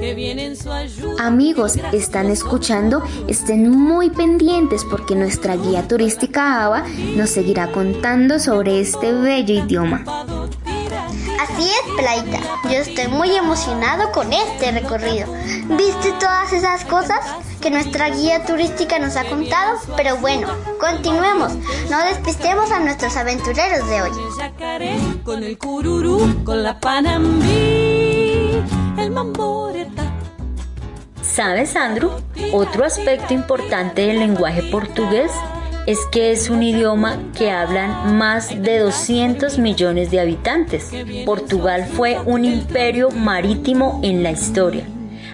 que 0.00 0.14
vienen 0.14 0.56
su 0.56 0.72
ayuda. 0.72 1.24
Amigos, 1.24 1.78
¿están 1.92 2.30
escuchando? 2.30 3.02
Estén 3.28 3.70
muy 3.70 4.10
pendientes 4.10 4.84
porque 4.84 5.14
nuestra 5.14 5.56
guía 5.56 5.86
turística 5.86 6.64
ABA 6.64 6.84
nos 7.16 7.30
seguirá 7.30 7.70
contando 7.70 8.38
sobre 8.38 8.80
este 8.80 9.12
bello 9.12 9.54
idioma. 9.64 10.04
Así 11.40 11.70
es, 11.70 11.94
Plaita. 11.96 12.38
Yo 12.64 12.76
estoy 12.80 13.08
muy 13.08 13.34
emocionado 13.34 14.12
con 14.12 14.30
este 14.30 14.72
recorrido. 14.72 15.26
¿Viste 15.68 16.12
todas 16.20 16.52
esas 16.52 16.84
cosas 16.84 17.18
que 17.62 17.70
nuestra 17.70 18.10
guía 18.10 18.44
turística 18.44 18.98
nos 18.98 19.16
ha 19.16 19.24
contado? 19.24 19.78
Pero 19.96 20.18
bueno, 20.18 20.48
continuemos. 20.78 21.54
No 21.90 21.98
despistemos 22.04 22.70
a 22.70 22.80
nuestros 22.80 23.16
aventureros 23.16 23.88
de 23.88 24.02
hoy. 24.02 24.10
con 25.24 25.42
el 25.42 25.56
cururú, 25.56 26.44
con 26.44 26.62
la 26.62 26.78
panambí, 26.78 28.62
el 28.98 29.10
mamboreta. 29.10 30.12
¿Sabes, 31.22 31.74
Andrew? 31.74 32.10
Otro 32.52 32.84
aspecto 32.84 33.32
importante 33.32 34.02
del 34.02 34.18
lenguaje 34.18 34.62
portugués 34.64 35.32
es 35.86 35.98
que 36.12 36.30
es 36.32 36.50
un 36.50 36.62
idioma 36.62 37.18
que 37.36 37.50
hablan 37.50 38.16
más 38.16 38.62
de 38.62 38.78
200 38.78 39.58
millones 39.58 40.10
de 40.10 40.20
habitantes. 40.20 40.90
Portugal 41.24 41.86
fue 41.86 42.18
un 42.24 42.44
imperio 42.44 43.10
marítimo 43.10 44.00
en 44.02 44.22
la 44.22 44.30
historia, 44.30 44.84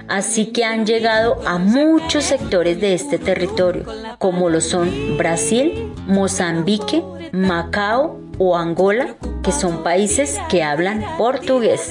así 0.08 0.46
que 0.46 0.64
han 0.64 0.86
llegado 0.86 1.40
a 1.46 1.58
muchos 1.58 2.24
sectores 2.24 2.80
de 2.80 2.94
este 2.94 3.18
territorio, 3.18 3.84
como 4.18 4.50
lo 4.50 4.60
son 4.60 5.16
Brasil, 5.16 5.92
Mozambique, 6.06 7.02
Macao 7.32 8.25
o 8.38 8.56
Angola, 8.56 9.16
que 9.42 9.52
son 9.52 9.82
países 9.82 10.38
que 10.48 10.62
hablan 10.62 11.04
portugués. 11.16 11.90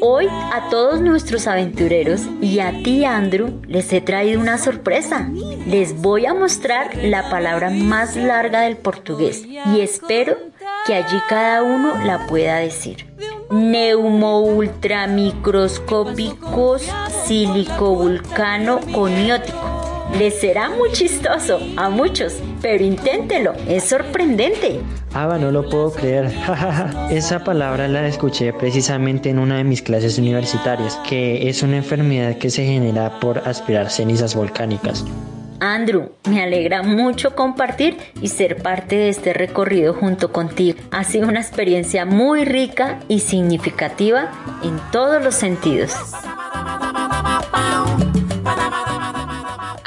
Hoy 0.00 0.26
a 0.28 0.68
todos 0.70 1.00
nuestros 1.00 1.46
aventureros 1.46 2.22
y 2.40 2.58
a 2.60 2.82
ti 2.82 3.04
Andrew 3.04 3.60
les 3.66 3.92
he 3.92 4.00
traído 4.00 4.40
una 4.40 4.58
sorpresa. 4.58 5.28
Les 5.66 6.00
voy 6.00 6.26
a 6.26 6.34
mostrar 6.34 6.96
la 6.96 7.30
palabra 7.30 7.70
más 7.70 8.16
larga 8.16 8.62
del 8.62 8.76
portugués 8.76 9.44
y 9.46 9.80
espero 9.80 10.36
que 10.86 10.94
allí 10.94 11.18
cada 11.28 11.62
uno 11.62 11.94
la 12.04 12.26
pueda 12.26 12.56
decir. 12.56 13.06
Neumo 13.50 14.40
ultramicroscópicos 14.40 16.90
silicovulcano 17.26 18.80
coniótico. 18.92 19.83
Les 20.18 20.38
será 20.38 20.70
muy 20.70 20.92
chistoso 20.92 21.58
a 21.76 21.90
muchos, 21.90 22.36
pero 22.62 22.84
inténtelo, 22.84 23.52
es 23.68 23.82
sorprendente. 23.82 24.80
Ava, 25.12 25.38
no 25.38 25.50
lo 25.50 25.68
puedo 25.68 25.90
creer. 25.92 26.32
Esa 27.10 27.42
palabra 27.42 27.88
la 27.88 28.06
escuché 28.06 28.52
precisamente 28.52 29.30
en 29.30 29.40
una 29.40 29.56
de 29.56 29.64
mis 29.64 29.82
clases 29.82 30.16
universitarias, 30.16 31.00
que 31.08 31.48
es 31.48 31.64
una 31.64 31.78
enfermedad 31.78 32.38
que 32.38 32.50
se 32.50 32.64
genera 32.64 33.18
por 33.18 33.38
aspirar 33.38 33.90
cenizas 33.90 34.36
volcánicas. 34.36 35.04
Andrew, 35.58 36.12
me 36.28 36.42
alegra 36.42 36.82
mucho 36.82 37.34
compartir 37.34 37.96
y 38.20 38.28
ser 38.28 38.62
parte 38.62 38.96
de 38.96 39.08
este 39.08 39.32
recorrido 39.32 39.94
junto 39.94 40.30
contigo. 40.30 40.78
Ha 40.92 41.02
sido 41.02 41.26
una 41.26 41.40
experiencia 41.40 42.04
muy 42.04 42.44
rica 42.44 43.00
y 43.08 43.20
significativa 43.20 44.30
en 44.62 44.78
todos 44.92 45.24
los 45.24 45.34
sentidos. 45.34 45.92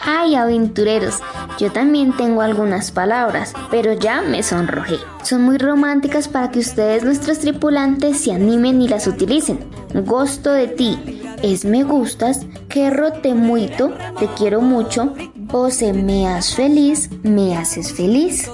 Ay, 0.09 0.35
aventureros, 0.35 1.15
yo 1.59 1.69
también 1.69 2.15
tengo 2.15 2.41
algunas 2.41 2.91
palabras, 2.91 3.51
pero 3.69 3.91
ya 3.91 4.21
me 4.21 4.41
sonrojé. 4.41 4.95
Son 5.21 5.41
muy 5.41 5.57
románticas 5.57 6.29
para 6.29 6.49
que 6.49 6.59
ustedes, 6.59 7.03
nuestros 7.03 7.39
tripulantes, 7.39 8.21
se 8.21 8.31
animen 8.31 8.81
y 8.81 8.87
las 8.87 9.05
utilicen. 9.05 9.69
Gosto 10.05 10.53
de 10.53 10.69
ti, 10.69 11.21
es 11.43 11.65
me 11.65 11.83
gustas, 11.83 12.45
querro 12.69 13.11
te 13.11 13.33
muito, 13.33 13.93
te 14.17 14.27
quiero 14.27 14.61
mucho, 14.61 15.13
o 15.51 15.69
me 15.93 16.27
haces 16.29 16.55
feliz, 16.55 17.09
me 17.23 17.57
haces 17.57 17.91
feliz. 17.91 18.49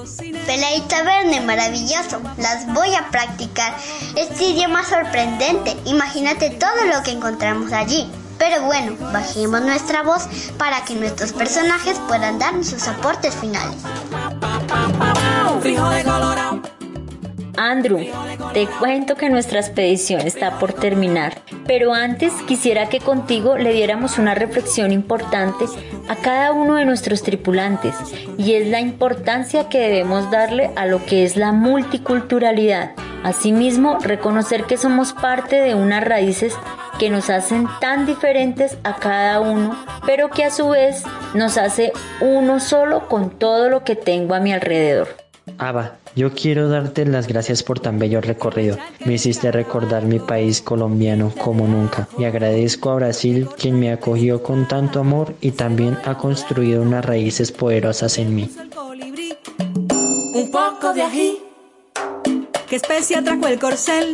Peleita 0.48 1.04
Verne, 1.04 1.40
maravilloso. 1.42 2.20
Las 2.38 2.66
voy 2.74 2.96
a 2.96 3.10
practicar. 3.12 3.76
Este 4.16 4.50
idioma 4.50 4.84
sorprendente. 4.84 5.78
Imagínate 5.86 6.50
todo 6.50 6.86
lo 6.94 7.04
que 7.04 7.12
encontramos 7.12 7.72
allí. 7.72 8.10
Pero 8.46 8.62
bueno, 8.64 8.98
bajemos 9.14 9.62
nuestra 9.62 10.04
voz 10.04 10.28
para 10.58 10.84
que 10.84 10.96
nuestros 10.96 11.32
personajes 11.32 11.98
puedan 12.10 12.40
darnos 12.40 12.68
sus 12.68 12.86
aportes 12.90 13.34
finales. 13.36 13.78
Andrew, 17.58 18.00
te 18.54 18.68
cuento 18.80 19.16
que 19.16 19.30
nuestra 19.30 19.60
expedición 19.60 20.22
está 20.22 20.58
por 20.60 20.74
terminar, 20.74 21.42
pero 21.68 21.94
antes 21.94 22.34
quisiera 22.48 22.90
que 22.90 23.00
contigo 23.00 23.58
le 23.58 23.74
diéramos 23.74 24.18
una 24.18 24.34
reflexión 24.34 24.92
importante 24.92 25.66
a 26.08 26.16
cada 26.16 26.52
uno 26.52 26.76
de 26.76 26.86
nuestros 26.86 27.22
tripulantes 27.22 27.96
y 28.38 28.54
es 28.54 28.68
la 28.68 28.80
importancia 28.80 29.70
que 29.70 29.80
debemos 29.80 30.32
darle 30.32 30.72
a 30.76 30.86
lo 30.86 31.06
que 31.06 31.24
es 31.24 31.38
la 31.38 31.52
multiculturalidad. 31.52 32.92
Asimismo, 33.24 34.00
reconocer 34.00 34.66
que 34.66 34.78
somos 34.78 35.14
parte 35.14 35.62
de 35.62 35.76
unas 35.76 36.04
raíces 36.04 36.54
que 37.00 37.10
nos 37.10 37.30
hacen 37.30 37.68
tan 37.80 38.06
diferentes 38.06 38.78
a 38.84 38.96
cada 38.96 39.40
uno, 39.40 39.78
pero 40.06 40.30
que 40.30 40.44
a 40.44 40.52
su 40.52 40.70
vez 40.70 41.04
nos 41.34 41.58
hace 41.58 41.94
uno 42.20 42.60
solo 42.60 43.08
con 43.08 43.30
todo 43.30 43.70
lo 43.70 43.84
que 43.84 43.96
tengo 43.96 44.36
a 44.36 44.40
mi 44.40 44.54
alrededor. 44.54 45.08
Ava, 45.58 45.98
yo 46.16 46.34
quiero 46.34 46.70
darte 46.70 47.06
las 47.06 47.28
gracias 47.28 47.64
por 47.64 47.80
tan 47.80 48.00
bello 48.00 48.22
recorrido. 48.22 48.78
Me 49.06 49.14
hiciste 49.14 49.52
recordar 49.52 50.06
mi 50.06 50.20
país 50.20 50.62
colombiano 50.62 51.34
como 51.38 51.68
nunca. 51.68 52.08
Y 52.18 52.26
agradezco 52.26 52.92
a 52.92 52.96
Brasil 52.96 53.48
quien 53.58 53.80
me 53.80 53.92
acogió 53.92 54.44
con 54.44 54.68
tanto 54.68 55.00
amor 55.00 55.36
y 55.42 55.52
también 55.52 55.98
ha 56.06 56.18
construido 56.18 56.82
unas 56.82 57.04
raíces 57.04 57.52
poderosas 57.52 58.18
en 58.18 58.36
mí. 58.36 58.50
Un 60.36 60.52
poco 60.52 60.94
de 60.94 61.02
ají, 61.02 61.38
que 62.68 62.76
especia 62.76 63.24
trajo 63.24 63.48
el 63.48 63.60
corcel, 63.60 64.14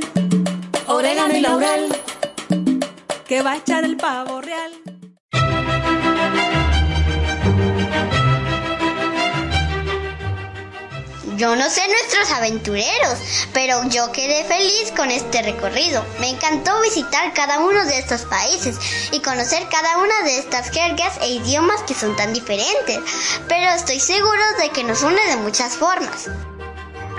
orégano 0.87 1.35
y 1.35 1.41
laurel, 1.41 1.89
que 3.27 3.41
va 3.41 3.53
a 3.53 3.57
echar 3.57 3.83
el 3.83 3.97
pavo 3.97 4.41
real. 4.41 4.98
Yo 11.39 11.55
no 11.55 11.69
sé 11.69 11.79
nuestros 11.87 12.31
aventureros, 12.33 13.47
pero 13.53 13.81
yo 13.87 14.11
quedé 14.11 14.43
feliz 14.43 14.91
con 14.93 15.09
este 15.09 15.41
recorrido. 15.41 16.03
Me 16.19 16.31
encantó 16.31 16.81
visitar 16.81 17.33
cada 17.33 17.61
uno 17.61 17.85
de 17.85 17.97
estos 17.97 18.23
países 18.25 18.77
y 19.13 19.21
conocer 19.21 19.63
cada 19.71 19.99
una 19.99 20.21
de 20.25 20.37
estas 20.37 20.69
jergas 20.69 21.17
e 21.21 21.29
idiomas 21.29 21.81
que 21.83 21.93
son 21.93 22.13
tan 22.17 22.33
diferentes, 22.33 22.99
pero 23.47 23.71
estoy 23.71 24.01
seguro 24.01 24.41
de 24.61 24.69
que 24.71 24.83
nos 24.83 25.01
une 25.01 25.21
de 25.29 25.37
muchas 25.37 25.77
formas. 25.77 26.29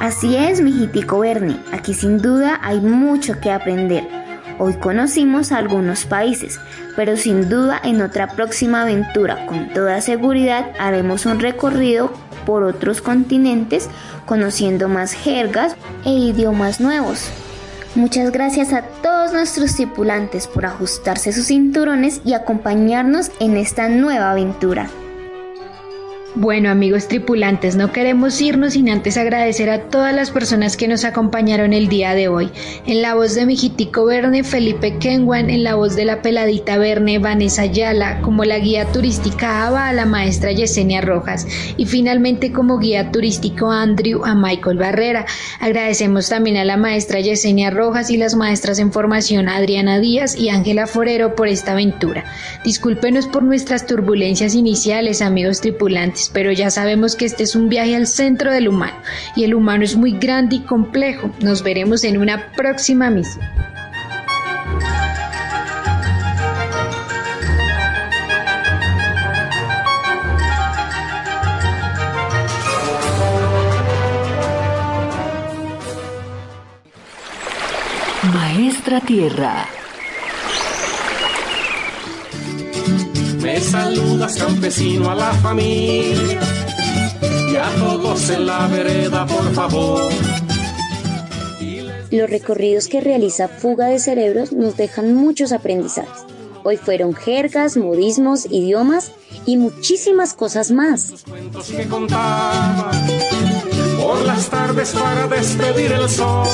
Así 0.00 0.36
es, 0.36 0.60
mijitico 0.60 1.20
Bernie, 1.20 1.58
aquí 1.72 1.94
sin 1.94 2.18
duda 2.18 2.60
hay 2.62 2.80
mucho 2.80 3.40
que 3.40 3.50
aprender. 3.50 4.06
Hoy 4.58 4.74
conocimos 4.74 5.50
algunos 5.50 6.04
países, 6.04 6.60
pero 6.94 7.16
sin 7.16 7.48
duda 7.48 7.80
en 7.82 8.02
otra 8.02 8.26
próxima 8.26 8.82
aventura, 8.82 9.46
con 9.46 9.72
toda 9.72 10.02
seguridad, 10.02 10.72
haremos 10.78 11.24
un 11.24 11.40
recorrido 11.40 12.12
por 12.44 12.62
otros 12.62 13.00
continentes, 13.00 13.88
conociendo 14.26 14.88
más 14.88 15.12
jergas 15.12 15.76
e 16.04 16.10
idiomas 16.10 16.80
nuevos. 16.80 17.30
Muchas 17.94 18.30
gracias 18.30 18.72
a 18.72 18.82
todos 18.82 19.32
nuestros 19.32 19.74
tripulantes 19.74 20.46
por 20.46 20.64
ajustarse 20.64 21.32
sus 21.32 21.46
cinturones 21.46 22.20
y 22.24 22.34
acompañarnos 22.34 23.32
en 23.40 23.56
esta 23.56 23.88
nueva 23.88 24.30
aventura. 24.30 24.88
Bueno 26.36 26.70
amigos 26.70 27.08
tripulantes, 27.08 27.74
no 27.74 27.90
queremos 27.90 28.40
irnos 28.40 28.74
sin 28.74 28.88
antes 28.88 29.16
agradecer 29.16 29.68
a 29.68 29.88
todas 29.88 30.14
las 30.14 30.30
personas 30.30 30.76
que 30.76 30.86
nos 30.86 31.04
acompañaron 31.04 31.72
el 31.72 31.88
día 31.88 32.14
de 32.14 32.28
hoy. 32.28 32.50
En 32.86 33.02
la 33.02 33.16
voz 33.16 33.34
de 33.34 33.46
Mijitico 33.46 34.04
Verne, 34.04 34.44
Felipe 34.44 34.96
Kenwan, 34.98 35.50
en 35.50 35.64
la 35.64 35.74
voz 35.74 35.96
de 35.96 36.04
la 36.04 36.22
peladita 36.22 36.78
Verne, 36.78 37.18
Vanessa 37.18 37.62
Ayala, 37.62 38.20
como 38.20 38.44
la 38.44 38.60
guía 38.60 38.86
turística 38.92 39.66
Ava 39.66 39.88
a 39.88 39.92
la 39.92 40.06
maestra 40.06 40.52
Yesenia 40.52 41.00
Rojas 41.00 41.48
y 41.76 41.86
finalmente 41.86 42.52
como 42.52 42.78
guía 42.78 43.10
turístico 43.10 43.68
Andrew 43.68 44.24
a 44.24 44.36
Michael 44.36 44.78
Barrera. 44.78 45.26
Agradecemos 45.58 46.28
también 46.28 46.58
a 46.58 46.64
la 46.64 46.76
maestra 46.76 47.18
Yesenia 47.18 47.70
Rojas 47.70 48.08
y 48.08 48.16
las 48.16 48.36
maestras 48.36 48.78
en 48.78 48.92
formación 48.92 49.48
Adriana 49.48 49.98
Díaz 49.98 50.38
y 50.38 50.50
Ángela 50.50 50.86
Forero 50.86 51.34
por 51.34 51.48
esta 51.48 51.72
aventura. 51.72 52.24
Discúlpenos 52.64 53.26
por 53.26 53.42
nuestras 53.42 53.84
turbulencias 53.84 54.54
iniciales, 54.54 55.22
amigos 55.22 55.60
tripulantes 55.60 56.19
pero 56.28 56.52
ya 56.52 56.70
sabemos 56.70 57.16
que 57.16 57.24
este 57.24 57.44
es 57.44 57.54
un 57.56 57.68
viaje 57.68 57.96
al 57.96 58.06
centro 58.06 58.52
del 58.52 58.68
humano 58.68 58.96
y 59.34 59.44
el 59.44 59.54
humano 59.54 59.84
es 59.84 59.96
muy 59.96 60.12
grande 60.18 60.56
y 60.56 60.60
complejo. 60.60 61.30
Nos 61.40 61.62
veremos 61.62 62.04
en 62.04 62.18
una 62.18 62.52
próxima 62.52 63.08
misión. 63.08 63.44
Maestra 78.34 79.00
Tierra. 79.00 79.79
Saludas 83.60 84.36
campesino 84.36 85.10
a 85.10 85.14
la 85.14 85.32
familia 85.34 86.40
y 87.52 87.56
a 87.56 87.68
todos 87.78 88.30
en 88.30 88.46
la 88.46 88.66
vereda, 88.66 89.26
por 89.26 89.52
favor. 89.52 90.10
Los 92.10 92.28
recorridos 92.28 92.88
que 92.88 93.00
realiza 93.00 93.48
Fuga 93.48 93.86
de 93.86 94.00
Cerebros 94.00 94.52
nos 94.52 94.76
dejan 94.76 95.14
muchos 95.14 95.52
aprendizajes. 95.52 96.24
Hoy 96.64 96.76
fueron 96.76 97.14
jergas, 97.14 97.76
modismos, 97.76 98.46
idiomas 98.46 99.12
y 99.46 99.56
muchísimas 99.56 100.34
cosas 100.34 100.70
más. 100.70 101.24
Cuentos 101.28 101.68
que 101.68 101.86
contaba 101.86 102.90
por 104.00 104.20
las 104.26 104.48
tardes 104.48 104.90
para 104.90 105.28
despedir 105.28 105.92
el 105.92 106.08
sol. 106.08 106.46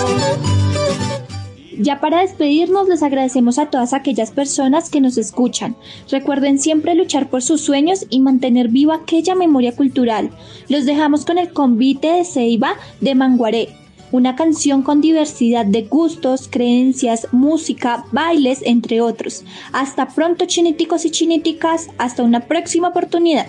Ya 1.79 2.01
para 2.01 2.23
despedirnos 2.23 2.89
les 2.89 3.03
agradecemos 3.03 3.59
a 3.59 3.67
todas 3.67 3.93
aquellas 3.93 4.31
personas 4.31 4.89
que 4.89 5.01
nos 5.01 5.19
escuchan. 5.19 5.77
Recuerden 6.11 6.59
siempre 6.59 6.95
luchar 6.95 7.29
por 7.29 7.43
sus 7.43 7.61
sueños 7.61 8.07
y 8.09 8.21
mantener 8.21 8.69
viva 8.69 8.97
aquella 8.97 9.35
memoria 9.35 9.75
cultural. 9.75 10.31
Los 10.69 10.87
dejamos 10.87 11.25
con 11.25 11.39
el 11.39 11.53
convite 11.53 12.09
de 12.09 12.25
Ceiba 12.25 12.77
de 13.01 13.15
Manguaré, 13.15 13.69
una 14.13 14.37
canción 14.37 14.83
con 14.83 15.01
diversidad 15.01 15.67
de 15.67 15.83
gustos, 15.83 16.49
creencias, 16.51 17.29
música, 17.33 18.05
bailes, 18.13 18.61
entre 18.65 19.01
otros. 19.01 19.45
Hasta 19.73 20.09
pronto 20.09 20.47
chiniticos 20.47 21.05
y 21.05 21.11
chiniticas, 21.11 21.89
hasta 21.99 22.23
una 22.23 22.41
próxima 22.41 22.89
oportunidad. 22.89 23.47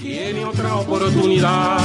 Tiene 0.00 0.44
otra 0.44 0.76
oportunidad. 0.76 1.78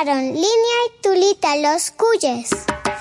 Ya 0.00 0.06
llegaron 0.06 0.32
Línea 0.32 0.78
y 0.86 1.02
Tulita 1.02 1.56
los 1.56 1.90
cuyes. 1.90 2.50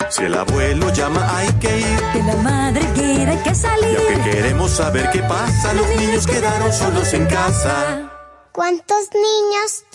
Si 0.10 0.24
el 0.24 0.34
abuelo 0.34 0.92
llama 0.92 1.38
hay 1.38 1.48
que 1.54 1.80
ir. 1.80 2.00
Que 2.12 2.24
la 2.24 2.36
madre 2.38 2.82
quiere 2.94 3.42
que 3.42 3.56
salir. 3.56 3.98
aunque 3.98 4.32
queremos 4.32 4.72
saber 4.72 5.10
qué 5.12 5.20
pasa, 5.20 5.74
los 5.74 5.88
niños 5.96 6.28
quedaron 6.28 6.74
solos 6.74 7.14
en 7.14 7.26
casa. 7.28 8.12
¿Cuántos 8.52 9.10
niños 9.14 9.86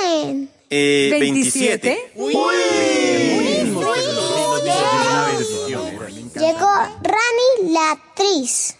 tienen? 0.00 0.50
Eh, 0.70 1.16
27. 1.20 2.12
Llegó 6.36 6.72
Rani 7.02 7.72
la 7.72 7.90
actriz. 7.90 8.75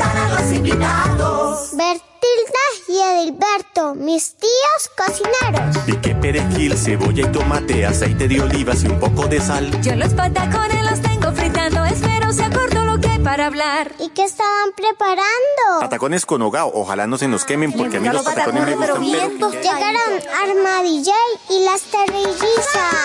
A 0.00 0.28
los 0.28 0.52
invitados. 0.52 1.70
Bertilda 1.72 2.64
y 2.88 2.98
Edilberto, 3.00 3.94
mis 3.94 4.36
tíos 4.36 4.90
cocineros. 4.96 5.78
Pique 5.78 6.14
perejil, 6.14 6.76
cebolla 6.76 7.26
y 7.26 7.32
tomate, 7.32 7.84
aceite 7.84 8.28
de 8.28 8.40
olivas 8.40 8.84
y 8.84 8.86
un 8.86 9.00
poco 9.00 9.26
de 9.26 9.40
sal. 9.40 9.70
Yo 9.82 9.96
los 9.96 10.14
patacones 10.14 10.84
los 10.88 11.00
tengo 11.00 11.32
fritando. 11.32 11.84
Espero 11.84 12.32
se 12.32 12.44
acordó 12.44 12.84
lo 12.84 12.95
que 13.00 13.08
hay 13.08 13.18
para 13.18 13.46
hablar. 13.46 13.92
¿Y 13.98 14.10
qué 14.10 14.24
estaban 14.24 14.72
preparando? 14.76 15.80
Patacones 15.80 16.26
con 16.26 16.42
hogao, 16.42 16.70
ojalá 16.74 17.06
no 17.06 17.18
se 17.18 17.28
nos 17.28 17.44
quemen 17.44 17.72
porque 17.72 17.98
a 17.98 18.00
mí 18.00 18.08
los 18.08 18.22
patacones 18.22 18.64
me 18.66 18.74
gustan, 18.74 19.00
pero... 19.00 19.50
Llegaron 19.50 20.12
Arma 20.42 20.82
DJ 20.82 21.12
y 21.50 21.64
las 21.64 21.82
terrillizas. 21.82 22.96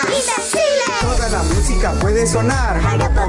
Toda 1.00 1.28
la 1.28 1.42
música 1.42 1.92
puede 2.00 2.26
sonar. 2.26 2.80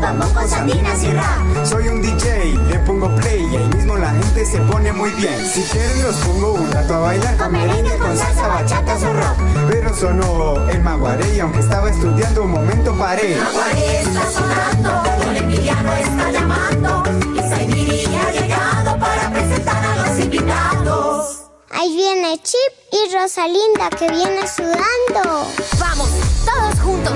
vamos 0.02 0.28
con 0.30 0.48
sardinas 0.48 1.04
y 1.04 1.12
rap. 1.12 1.66
Soy 1.66 1.88
un 1.88 2.02
DJ, 2.02 2.56
le 2.70 2.80
pongo 2.80 3.14
play 3.16 3.44
y 3.52 3.56
ahí 3.56 3.68
mismo 3.76 3.98
la 3.98 4.12
gente 4.12 4.46
se 4.46 4.60
pone 4.60 4.92
muy 4.92 5.10
bien. 5.12 5.46
Si 5.46 5.62
quieren 5.64 6.04
los 6.04 6.16
pongo 6.18 6.54
un 6.54 6.72
rato 6.72 6.94
a 6.96 7.00
bailar 7.00 7.38
Con 7.38 7.52
merengue, 7.52 7.98
con 7.98 8.18
salsa, 8.18 8.48
bachata 8.48 8.96
o 8.96 9.14
rock. 9.14 9.38
Pero 9.70 9.96
sonó 9.96 10.70
el 10.70 10.82
maguaré 10.82 11.36
y 11.36 11.40
aunque 11.40 11.60
estaba 11.60 11.90
estudiando 11.90 12.44
un 12.44 12.52
momento 12.52 12.94
paré. 12.98 13.40
Aguaré 13.40 14.02
está 14.02 14.32
sonando, 14.32 15.26
Don 15.26 15.36
Emiliano 15.36 15.94
está 15.94 16.32
llamando, 16.32 16.63
y 17.36 17.40
Saibiri 17.40 18.06
ha 18.16 18.32
llegado 18.32 19.00
para 19.00 19.30
presentar 19.32 19.84
a 19.86 19.96
los 19.96 20.20
invitados. 20.20 21.40
Ahí 21.72 21.96
viene 21.96 22.38
Chip 22.42 22.74
y 22.92 23.14
Rosalinda 23.14 23.90
que 23.90 24.08
viene 24.10 24.48
sudando. 24.48 25.48
Vamos, 25.80 26.10
todos 26.46 26.80
juntos. 26.82 27.14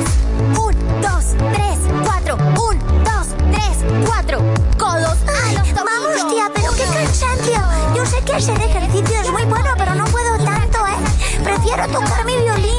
Un, 0.59 1.01
dos, 1.01 1.35
tres, 1.53 1.77
cuatro. 2.03 2.35
Un, 2.35 2.79
dos, 3.03 3.27
tres, 3.51 4.05
cuatro. 4.05 4.39
Codos 4.77 5.17
a 5.27 5.51
los 5.53 5.67
tobillos. 5.73 5.85
Vamos, 5.85 6.33
tía, 6.33 6.51
pero 6.53 6.71
qué 6.71 6.83
cansancio. 6.93 7.61
Yo 7.95 8.05
sé 8.05 8.21
que 8.25 8.33
hacer 8.33 8.59
ejercicio 8.61 9.21
es 9.21 9.31
muy 9.31 9.43
bueno, 9.45 9.73
pero 9.77 9.95
no 9.95 10.05
puedo 10.05 10.37
tanto, 10.37 10.79
¿eh? 10.87 11.43
Prefiero 11.43 11.87
tocar 11.87 12.25
mi 12.25 12.35
violín. 12.37 12.76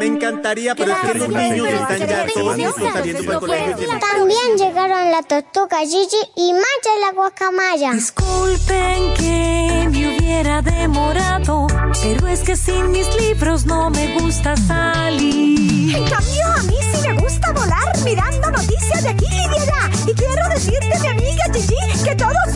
Todos. 0.00 0.10
Me 0.10 0.16
encantaría, 0.16 0.74
pero 0.74 0.92
es 0.92 0.98
que 0.98 1.18
los 1.18 1.28
niños 1.28 1.68
están 1.68 1.98
ya 2.08 2.26
tomando 2.32 2.72
saliendo 2.72 3.24
para 3.24 3.34
el 3.34 3.40
colegio. 3.40 3.88
También 4.00 4.56
llegaron 4.56 5.10
la 5.10 5.22
tortuga 5.22 5.78
Gigi 5.80 6.16
y 6.36 6.52
Maya 6.52 6.98
la 7.00 7.12
guacamaya. 7.12 7.92
Disculpen 7.92 9.14
que 9.14 9.88
me 9.90 10.16
hubiera 10.16 10.62
demorado, 10.62 11.66
pero 12.02 12.28
es 12.28 12.40
que 12.40 12.56
sin 12.56 12.90
mis 12.90 13.14
libros 13.16 13.66
no 13.66 13.90
me 13.90 14.18
gusta 14.18 14.56
salir. 14.56 15.96
En 15.96 16.08
cambio, 16.08 16.46
a 16.56 16.62
mí 16.62 16.76
sí 16.92 17.08
me 17.08 17.20
gusta 17.20 17.52
volar 17.52 17.98
mirando 18.04 18.50
noticias 18.50 19.02
de 19.02 19.08
aquí 19.10 19.26
y 19.26 19.48
de 19.48 19.56
allá. 19.56 19.90
Y 20.06 20.14
quiero 20.14 20.48
decirte, 20.48 20.98
mi 21.00 21.08
amiga 21.08 21.44
Gigi, 21.52 22.04
que 22.04 22.14
todos 22.14 22.49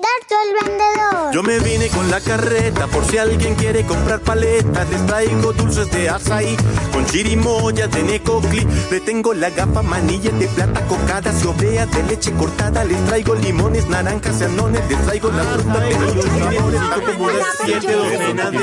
Gildardo 0.00 0.36
el 0.46 0.68
vendedor. 0.68 1.32
Yo 1.32 1.42
me 1.42 1.58
vine 1.60 1.88
con 1.88 2.10
la 2.10 2.20
carreta 2.20 2.86
por 2.86 3.04
si 3.04 3.18
alguien 3.18 3.54
quiere 3.54 3.84
comprar 3.84 4.20
paletas. 4.20 4.88
Les 4.90 5.06
traigo 5.06 5.52
dulces 5.52 5.90
de 5.90 6.08
azaí 6.08 6.56
con 6.92 7.04
chirimoya 7.06 7.86
de 7.86 8.02
necocli. 8.02 8.66
Le 8.90 9.00
tengo 9.00 9.34
la 9.34 9.50
gafa 9.50 9.82
manilla 9.82 10.30
de 10.32 10.48
plata 10.48 10.80
cocadas 10.86 11.44
y 11.44 11.46
obleas 11.46 11.90
de 11.90 12.02
leche 12.04 12.32
cortada. 12.32 12.84
Les 12.84 13.04
traigo 13.06 13.34
limones, 13.34 13.88
naranjas 13.88 14.40
anones. 14.42 14.88
Les 14.88 15.00
traigo 15.04 15.30
la 15.30 15.44
fruta 15.44 15.80
de 15.80 16.14
los 16.14 16.24
sabores. 16.24 16.80
como 17.06 17.24
unas 17.24 17.46
siete 17.64 17.92
docenas 17.92 18.52
de. 18.52 18.58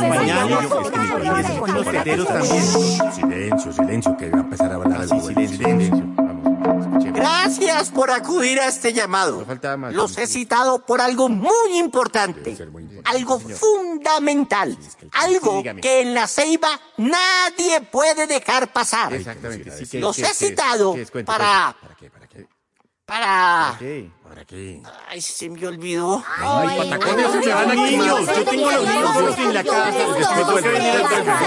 Los 2.18 2.28
también. 2.28 2.64
Silencio, 3.14 3.74
silencio, 3.74 4.18
que 4.18 4.30
va 4.30 4.38
a 4.38 4.42
empezar 4.42 4.72
a 4.72 4.76
hablar 4.76 5.02
así. 5.02 5.48
Silencio. 5.48 6.07
Gracias 7.28 7.90
por 7.92 8.12
acudir 8.12 8.60
a 8.60 8.68
este 8.68 8.94
llamado. 8.94 9.46
Los 9.92 10.18
he 10.18 10.28
citado 10.28 10.86
por 10.86 11.02
algo 11.02 11.30
muy 11.30 11.78
importante, 11.78 12.58
algo 13.04 13.40
fundamental, 13.40 14.78
algo 15.12 15.64
que 15.82 16.02
en 16.02 16.14
la 16.14 16.28
ceiba 16.28 16.80
nadie 16.98 17.82
puede 17.82 18.28
dejar 18.28 18.72
pasar. 18.72 19.14
Los 19.94 20.20
he 20.20 20.34
citado 20.34 20.96
para... 21.26 21.76
Para... 23.08 23.78
¿Para 24.28 24.44
qué? 24.44 24.82
Ay, 25.08 25.22
se 25.22 25.50
me 25.50 25.66
olvidó. 25.66 26.22
Ay, 26.40 26.78
patacones 26.78 27.32
se 27.42 27.54
van 27.54 27.72
a 27.72 27.74
niños. 27.74 28.28
Yo 28.28 28.44
tengo 28.44 28.70
los 28.70 28.84
niños 28.86 29.38
en 29.38 29.54
la 29.54 29.64
casa. 29.64 29.98
Después 29.98 30.28
tengo 30.36 30.56
que 30.58 30.68
venir 30.68 30.92
al 30.92 31.26
café. 31.26 31.46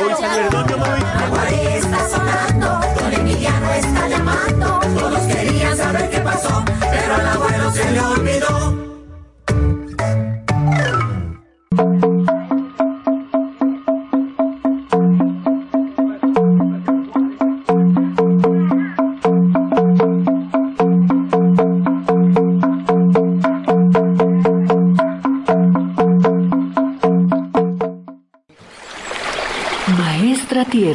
Aguaré 1.23 1.77
está 1.77 2.09
sonando, 2.09 2.81
Don 2.99 3.13
Emiliano 3.13 3.71
está 3.75 4.09
llamando, 4.09 4.81
todos 4.99 5.21
querían 5.21 5.77
saber 5.77 6.09
qué 6.09 6.21
pasó, 6.21 6.65
pero 6.81 7.15
al 7.15 7.27
abuelo 7.27 7.71
se 7.73 7.91
le 7.91 8.01
olvidó. 8.01 8.90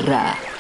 Terra. 0.05 0.54